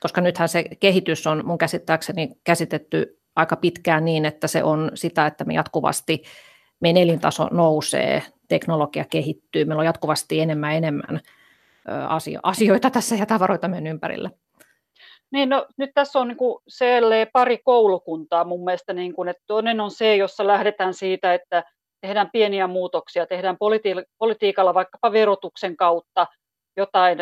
[0.00, 5.26] koska nythän se kehitys on mun käsittääkseni käsitetty aika pitkään niin, että se on sitä,
[5.26, 6.22] että me jatkuvasti,
[6.80, 11.20] meidän elintaso nousee, teknologia kehittyy, meillä on jatkuvasti enemmän ja enemmän
[12.42, 14.30] asioita tässä ja tavaroita meidän ympärillä.
[15.32, 16.62] Niin, no, nyt tässä on niin kuin
[17.32, 18.92] pari koulukuntaa mun mielestä.
[18.92, 21.64] Niin kuin, että toinen on se, jossa lähdetään siitä, että
[22.00, 26.26] tehdään pieniä muutoksia, tehdään politi- politiikalla vaikkapa verotuksen kautta
[26.76, 27.18] jotain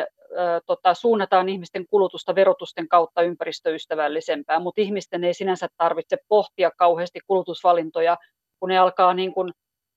[0.67, 8.17] tota, suunnataan ihmisten kulutusta verotusten kautta ympäristöystävällisempää, mutta ihmisten ei sinänsä tarvitse pohtia kauheasti kulutusvalintoja,
[8.61, 9.53] kun ne alkaa niin kuin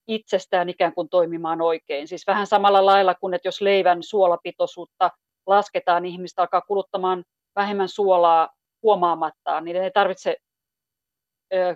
[0.07, 2.07] itsestään ikään kuin toimimaan oikein.
[2.07, 5.11] Siis vähän samalla lailla kuin, että jos leivän suolapitoisuutta
[5.45, 7.23] lasketaan, niin ihmistä alkaa kuluttamaan
[7.55, 8.49] vähemmän suolaa
[8.83, 10.35] huomaamattaan, niin ei tarvitse
[11.53, 11.75] ö,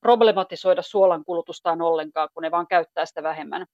[0.00, 3.66] problematisoida suolan kulutustaan ollenkaan, kun ne vaan käyttää sitä vähemmän.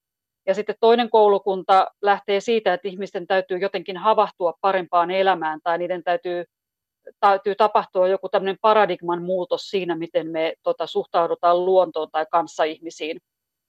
[0.46, 6.02] Ja sitten toinen koulukunta lähtee siitä, että ihmisten täytyy jotenkin havahtua parempaan elämään tai niiden
[6.02, 6.44] täytyy,
[7.20, 13.20] täytyy tapahtua joku tämmöinen paradigman muutos siinä, miten me tota, suhtaudutaan luontoon tai kanssaihmisiin.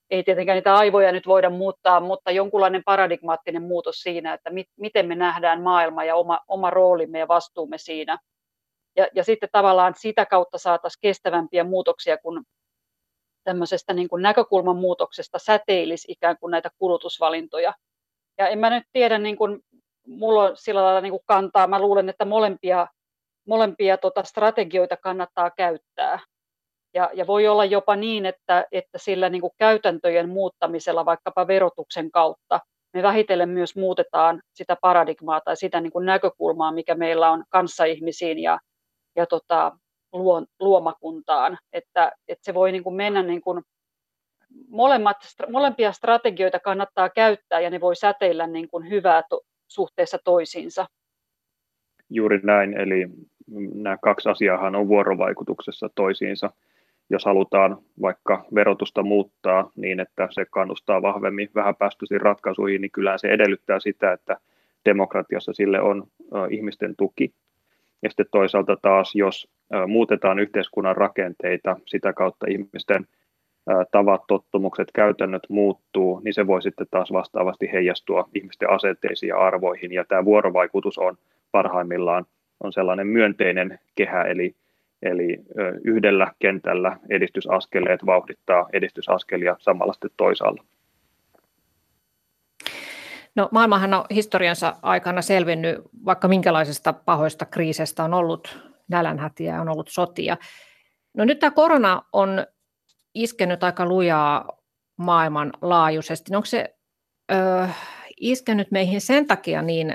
[0.10, 5.08] Ei tietenkään niitä aivoja nyt voida muuttaa, mutta jonkunlainen paradigmaattinen muutos siinä, että mit, miten
[5.08, 8.18] me nähdään maailma ja oma, oma roolimme ja vastuumme siinä.
[8.96, 12.44] Ja, ja sitten tavallaan sitä kautta saataisiin kestävämpiä muutoksia, kun
[13.44, 17.74] tämmöisestä niin kuin näkökulman muutoksesta säteilisi ikään kuin näitä kulutusvalintoja.
[18.38, 19.60] Ja en mä nyt tiedä, niin kuin,
[20.08, 22.88] mulla on sillä lailla niin kuin kantaa, mä luulen, että molempia,
[23.48, 26.20] molempia tota strategioita kannattaa käyttää.
[26.94, 32.12] Ja, ja voi olla jopa niin, että, että sillä niin kuin käytäntöjen muuttamisella vaikkapa verotuksen
[32.12, 32.60] kautta
[32.94, 38.40] me vähitellen myös muutetaan sitä paradigmaa tai sitä niin kuin näkökulmaa, mikä meillä on kanssaihmisiin
[38.40, 38.60] ja,
[39.16, 39.78] ja tota,
[40.60, 43.64] luomakuntaan, että, että se voi niin kuin mennä niin kuin,
[44.68, 45.18] molemmat,
[45.50, 50.86] molempia strategioita kannattaa käyttää ja ne voi säteillä niin kuin hyvää to, suhteessa toisiinsa.
[52.10, 53.08] Juuri näin, eli
[53.74, 56.50] nämä kaksi asiaa on vuorovaikutuksessa toisiinsa.
[57.10, 63.28] Jos halutaan vaikka verotusta muuttaa niin, että se kannustaa vahvemmin vähäpäästöisiin ratkaisuihin, niin kyllä se
[63.28, 64.38] edellyttää sitä, että
[64.86, 66.08] demokratiassa sille on
[66.50, 67.34] ihmisten tuki.
[68.04, 69.48] Ja sitten toisaalta taas, jos
[69.88, 73.08] muutetaan yhteiskunnan rakenteita, sitä kautta ihmisten
[73.92, 79.92] tavat, tottumukset, käytännöt muuttuu, niin se voi sitten taas vastaavasti heijastua ihmisten asenteisiin ja arvoihin.
[79.92, 81.18] Ja tämä vuorovaikutus on
[81.52, 82.26] parhaimmillaan
[82.64, 84.56] on sellainen myönteinen kehä, eli,
[85.06, 85.38] eli
[85.84, 90.64] yhdellä kentällä edistysaskeleet vauhdittaa edistysaskelia samalla sitten toisaalla.
[93.36, 99.90] No, maailmahan on historiansa aikana selvinnyt vaikka minkälaisista pahoista kriiseistä on ollut nälänhätiä, on ollut
[99.90, 100.38] sotia.
[101.14, 102.46] No nyt tämä korona on
[103.14, 104.58] iskenyt aika lujaa
[104.98, 106.32] maailmanlaajuisesti.
[106.32, 106.76] No onko se
[107.32, 107.68] ö,
[108.18, 109.94] iskenyt meihin sen takia niin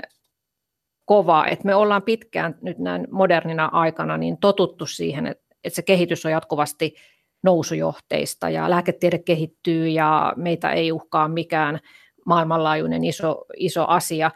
[1.09, 5.81] kova, että me ollaan pitkään nyt näin modernina aikana niin totuttu siihen, että, että se
[5.81, 6.95] kehitys on jatkuvasti
[7.43, 11.79] nousujohteista ja lääketiede kehittyy ja meitä ei uhkaa mikään
[12.25, 14.31] maailmanlaajuinen iso, iso asia.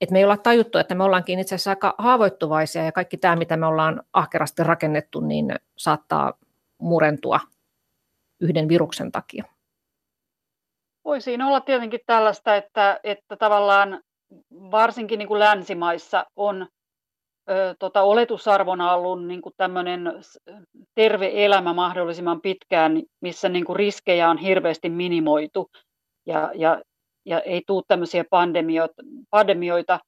[0.00, 3.36] Et me ei olla tajuttu, että me ollaankin itse asiassa aika haavoittuvaisia ja kaikki tämä,
[3.36, 6.32] mitä me ollaan ahkerasti rakennettu, niin saattaa
[6.78, 7.40] murentua
[8.40, 9.44] yhden viruksen takia.
[11.04, 14.02] Voi siinä olla tietenkin tällaista, että, että tavallaan
[14.70, 16.66] varsinkin niin kuin länsimaissa on
[17.50, 20.12] ö, tota, oletusarvona ollut niin kuin tämmöinen
[20.94, 25.70] terve elämä mahdollisimman pitkään, missä niin kuin riskejä on hirveästi minimoitu.
[26.26, 26.80] Ja, ja
[27.26, 30.00] ja ei tule tämmöisiä pandemioita, pandemioita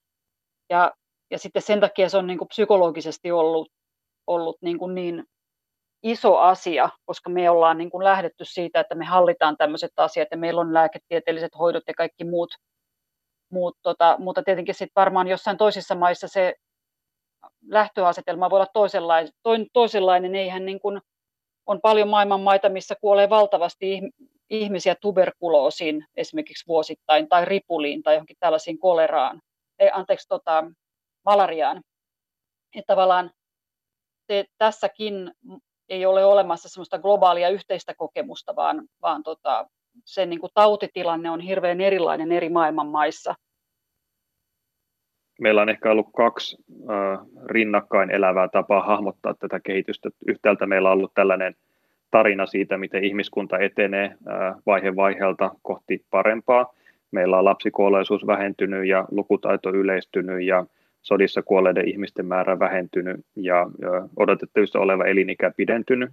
[0.71, 0.93] ja,
[1.31, 3.69] ja sitten sen takia se on niin kuin psykologisesti ollut,
[4.27, 5.25] ollut niin, kuin niin
[6.03, 10.37] iso asia, koska me ollaan niin kuin lähdetty siitä, että me hallitaan tämmöiset asiat ja
[10.37, 12.51] meillä on lääketieteelliset hoidot ja kaikki muut,
[13.51, 16.55] muut tota, mutta tietenkin sitten varmaan jossain toisissa maissa se
[17.67, 19.33] lähtöasetelma voi olla toisenlainen,
[19.73, 21.01] toisenlainen eihän niin kuin,
[21.67, 24.01] on paljon maailman maita, missä kuolee valtavasti
[24.51, 29.41] ihmisiä tuberkuloosiin esimerkiksi vuosittain tai ripuliin tai johonkin tällaisiin koleraan,
[29.79, 30.65] ei, anteeksi, tota,
[31.25, 31.83] malariaan.
[32.75, 33.31] Että tavallaan
[34.27, 35.33] se, tässäkin
[35.89, 39.67] ei ole olemassa semmoista globaalia yhteistä kokemusta, vaan, vaan tota,
[40.05, 43.35] se niin kuin tautitilanne on hirveän erilainen eri maailman maissa.
[45.41, 50.11] Meillä on ehkä ollut kaksi äh, rinnakkain elävää tapaa hahmottaa tätä kehitystä.
[50.27, 51.55] Yhtäältä meillä on ollut tällainen
[52.11, 56.75] tarina siitä, miten ihmiskunta etenee äh, vaihe vaiheelta kohti parempaa.
[57.11, 60.67] Meillä on lapsikuolleisuus vähentynyt ja lukutaito yleistynyt ja
[61.03, 63.67] sodissa kuolleiden ihmisten määrä vähentynyt ja
[64.17, 66.11] odotettavissa oleva elinikä pidentynyt.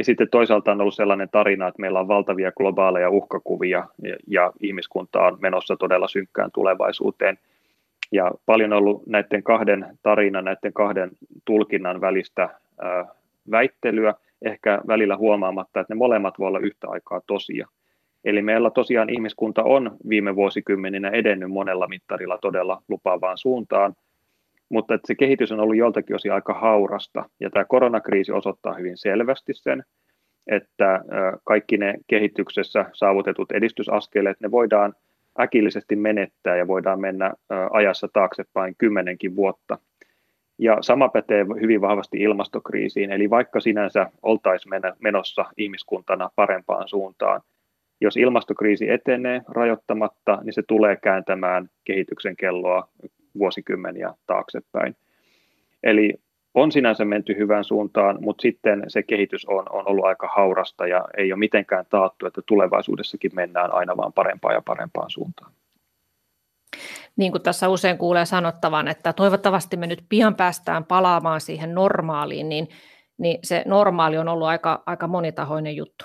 [0.00, 4.52] Ja sitten toisaalta on ollut sellainen tarina, että meillä on valtavia globaaleja uhkakuvia ja, ja
[4.60, 7.38] ihmiskunta on menossa todella synkkään tulevaisuuteen.
[8.12, 11.10] Ja paljon on ollut näiden kahden tarinan, näiden kahden
[11.44, 12.48] tulkinnan välistä
[12.82, 13.06] ää,
[13.50, 17.68] väittelyä, ehkä välillä huomaamatta, että ne molemmat voi olla yhtä aikaa tosia.
[18.24, 23.94] Eli meillä tosiaan ihmiskunta on viime vuosikymmeninä edennyt monella mittarilla todella lupaavaan suuntaan,
[24.70, 28.96] mutta että se kehitys on ollut joltakin osin aika haurasta, ja tämä koronakriisi osoittaa hyvin
[28.96, 29.82] selvästi sen,
[30.46, 31.00] että
[31.44, 34.94] kaikki ne kehityksessä saavutetut edistysaskeleet, ne voidaan
[35.40, 37.32] äkillisesti menettää ja voidaan mennä
[37.70, 39.78] ajassa taaksepäin kymmenenkin vuotta.
[40.58, 47.40] Ja sama pätee hyvin vahvasti ilmastokriisiin, eli vaikka sinänsä oltaisiin menossa ihmiskuntana parempaan suuntaan,
[48.00, 52.88] jos ilmastokriisi etenee rajoittamatta, niin se tulee kääntämään kehityksen kelloa
[53.38, 54.96] vuosikymmeniä taaksepäin.
[55.82, 56.14] Eli
[56.54, 61.04] on sinänsä menty hyvään suuntaan, mutta sitten se kehitys on, on ollut aika haurasta ja
[61.16, 65.52] ei ole mitenkään taattu, että tulevaisuudessakin mennään aina vaan parempaan ja parempaan suuntaan.
[67.16, 72.48] Niin kuin tässä usein kuulee sanottavan, että toivottavasti me nyt pian päästään palaamaan siihen normaaliin,
[72.48, 72.68] niin,
[73.18, 76.04] niin se normaali on ollut aika, aika monitahoinen juttu.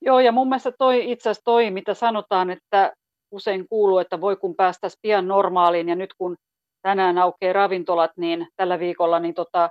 [0.00, 2.92] Joo, ja mun mielestä toi itse asiassa toi, mitä sanotaan, että
[3.30, 6.36] usein kuuluu, että voi kun päästäisiin pian normaaliin, ja nyt kun
[6.82, 9.70] tänään aukeaa ravintolat, niin tällä viikolla, niin tota,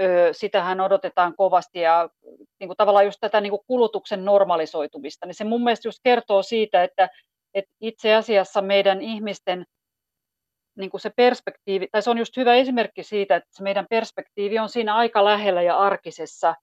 [0.00, 2.08] ö, sitähän odotetaan kovasti, ja
[2.60, 6.42] niin kuin tavallaan just tätä niin kuin kulutuksen normalisoitumista, niin se mun mielestä just kertoo
[6.42, 7.08] siitä, että,
[7.54, 9.64] että itse asiassa meidän ihmisten
[10.76, 14.58] niin kuin se perspektiivi, tai se on just hyvä esimerkki siitä, että se meidän perspektiivi
[14.58, 16.54] on siinä aika lähellä ja arkisessa,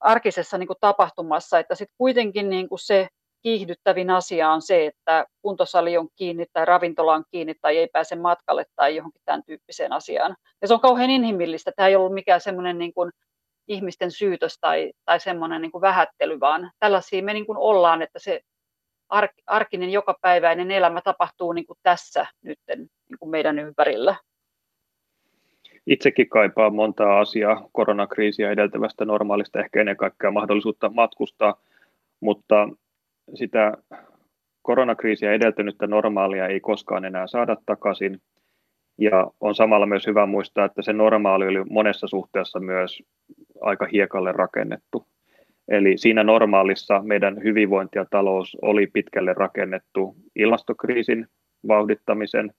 [0.00, 3.08] arkisessa niin kuin tapahtumassa, että sitten kuitenkin niin kuin se
[3.44, 8.16] kiihdyttävin asia on se, että kuntosali on kiinni tai ravintola on kiinni tai ei pääse
[8.16, 10.36] matkalle tai johonkin tämän tyyppiseen asiaan.
[10.62, 11.72] Ja se on kauhean inhimillistä.
[11.76, 13.10] Tämä ei ollut mikään semmoinen niin kuin
[13.68, 18.18] ihmisten syytös tai, tai semmoinen niin kuin vähättely, vaan tällaisia me niin kuin ollaan, että
[18.18, 18.40] se
[19.08, 24.16] ark, arkinen jokapäiväinen elämä tapahtuu niin kuin tässä nyt niin kuin meidän ympärillä.
[25.86, 31.60] Itsekin kaipaa montaa asiaa koronakriisiä edeltävästä normaalista, ehkä ennen kaikkea mahdollisuutta matkustaa,
[32.20, 32.68] mutta
[33.34, 33.72] sitä
[34.62, 38.20] koronakriisiä edeltänyttä normaalia ei koskaan enää saada takaisin.
[38.98, 43.02] Ja on samalla myös hyvä muistaa, että se normaali oli monessa suhteessa myös
[43.60, 45.06] aika hiekalle rakennettu.
[45.68, 51.26] Eli siinä normaalissa meidän hyvinvointi ja talous oli pitkälle rakennettu ilmastokriisin
[51.68, 52.52] vauhdittamisen,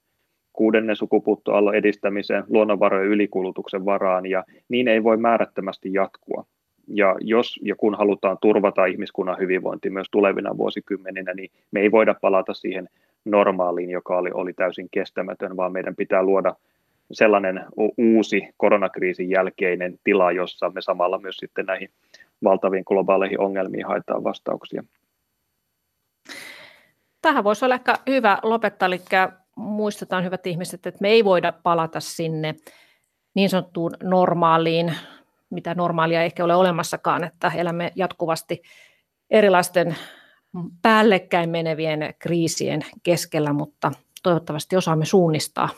[0.53, 6.45] kuudennen sukupuuttoaallon edistämisen, luonnonvarojen ylikulutuksen varaan, ja niin ei voi määrättömästi jatkua.
[6.88, 12.15] Ja jos ja kun halutaan turvata ihmiskunnan hyvinvointi myös tulevina vuosikymmeninä, niin me ei voida
[12.21, 12.89] palata siihen
[13.25, 16.55] normaaliin, joka oli, oli täysin kestämätön, vaan meidän pitää luoda
[17.11, 17.65] sellainen
[17.97, 21.89] uusi koronakriisin jälkeinen tila, jossa me samalla myös sitten näihin
[22.43, 24.83] valtaviin globaaleihin ongelmiin haetaan vastauksia.
[27.21, 29.01] Tähän voisi olla ehkä hyvä lopettaa, eli
[29.55, 32.55] muistetaan hyvät ihmiset, että me ei voida palata sinne
[33.33, 34.93] niin sanottuun normaaliin
[35.49, 38.61] mitä normaalia ei ehkä ole olemassakaan, että elämme jatkuvasti
[39.29, 39.95] erilaisten
[40.81, 43.91] päällekkäin menevien kriisien keskellä, mutta
[44.23, 45.69] toivottavasti osaamme suunnistaa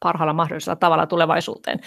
[0.00, 1.80] parhaalla mahdollisella tavalla tulevaisuuteen.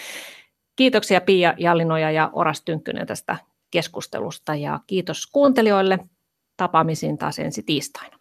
[0.76, 3.38] Kiitoksia Pia Jallinoja ja Oras Tynkkynen tästä
[3.72, 6.00] keskustelusta ja kiitos kuuntelijoille.
[6.58, 8.19] Tapaamisiin taas ensi tiistaina.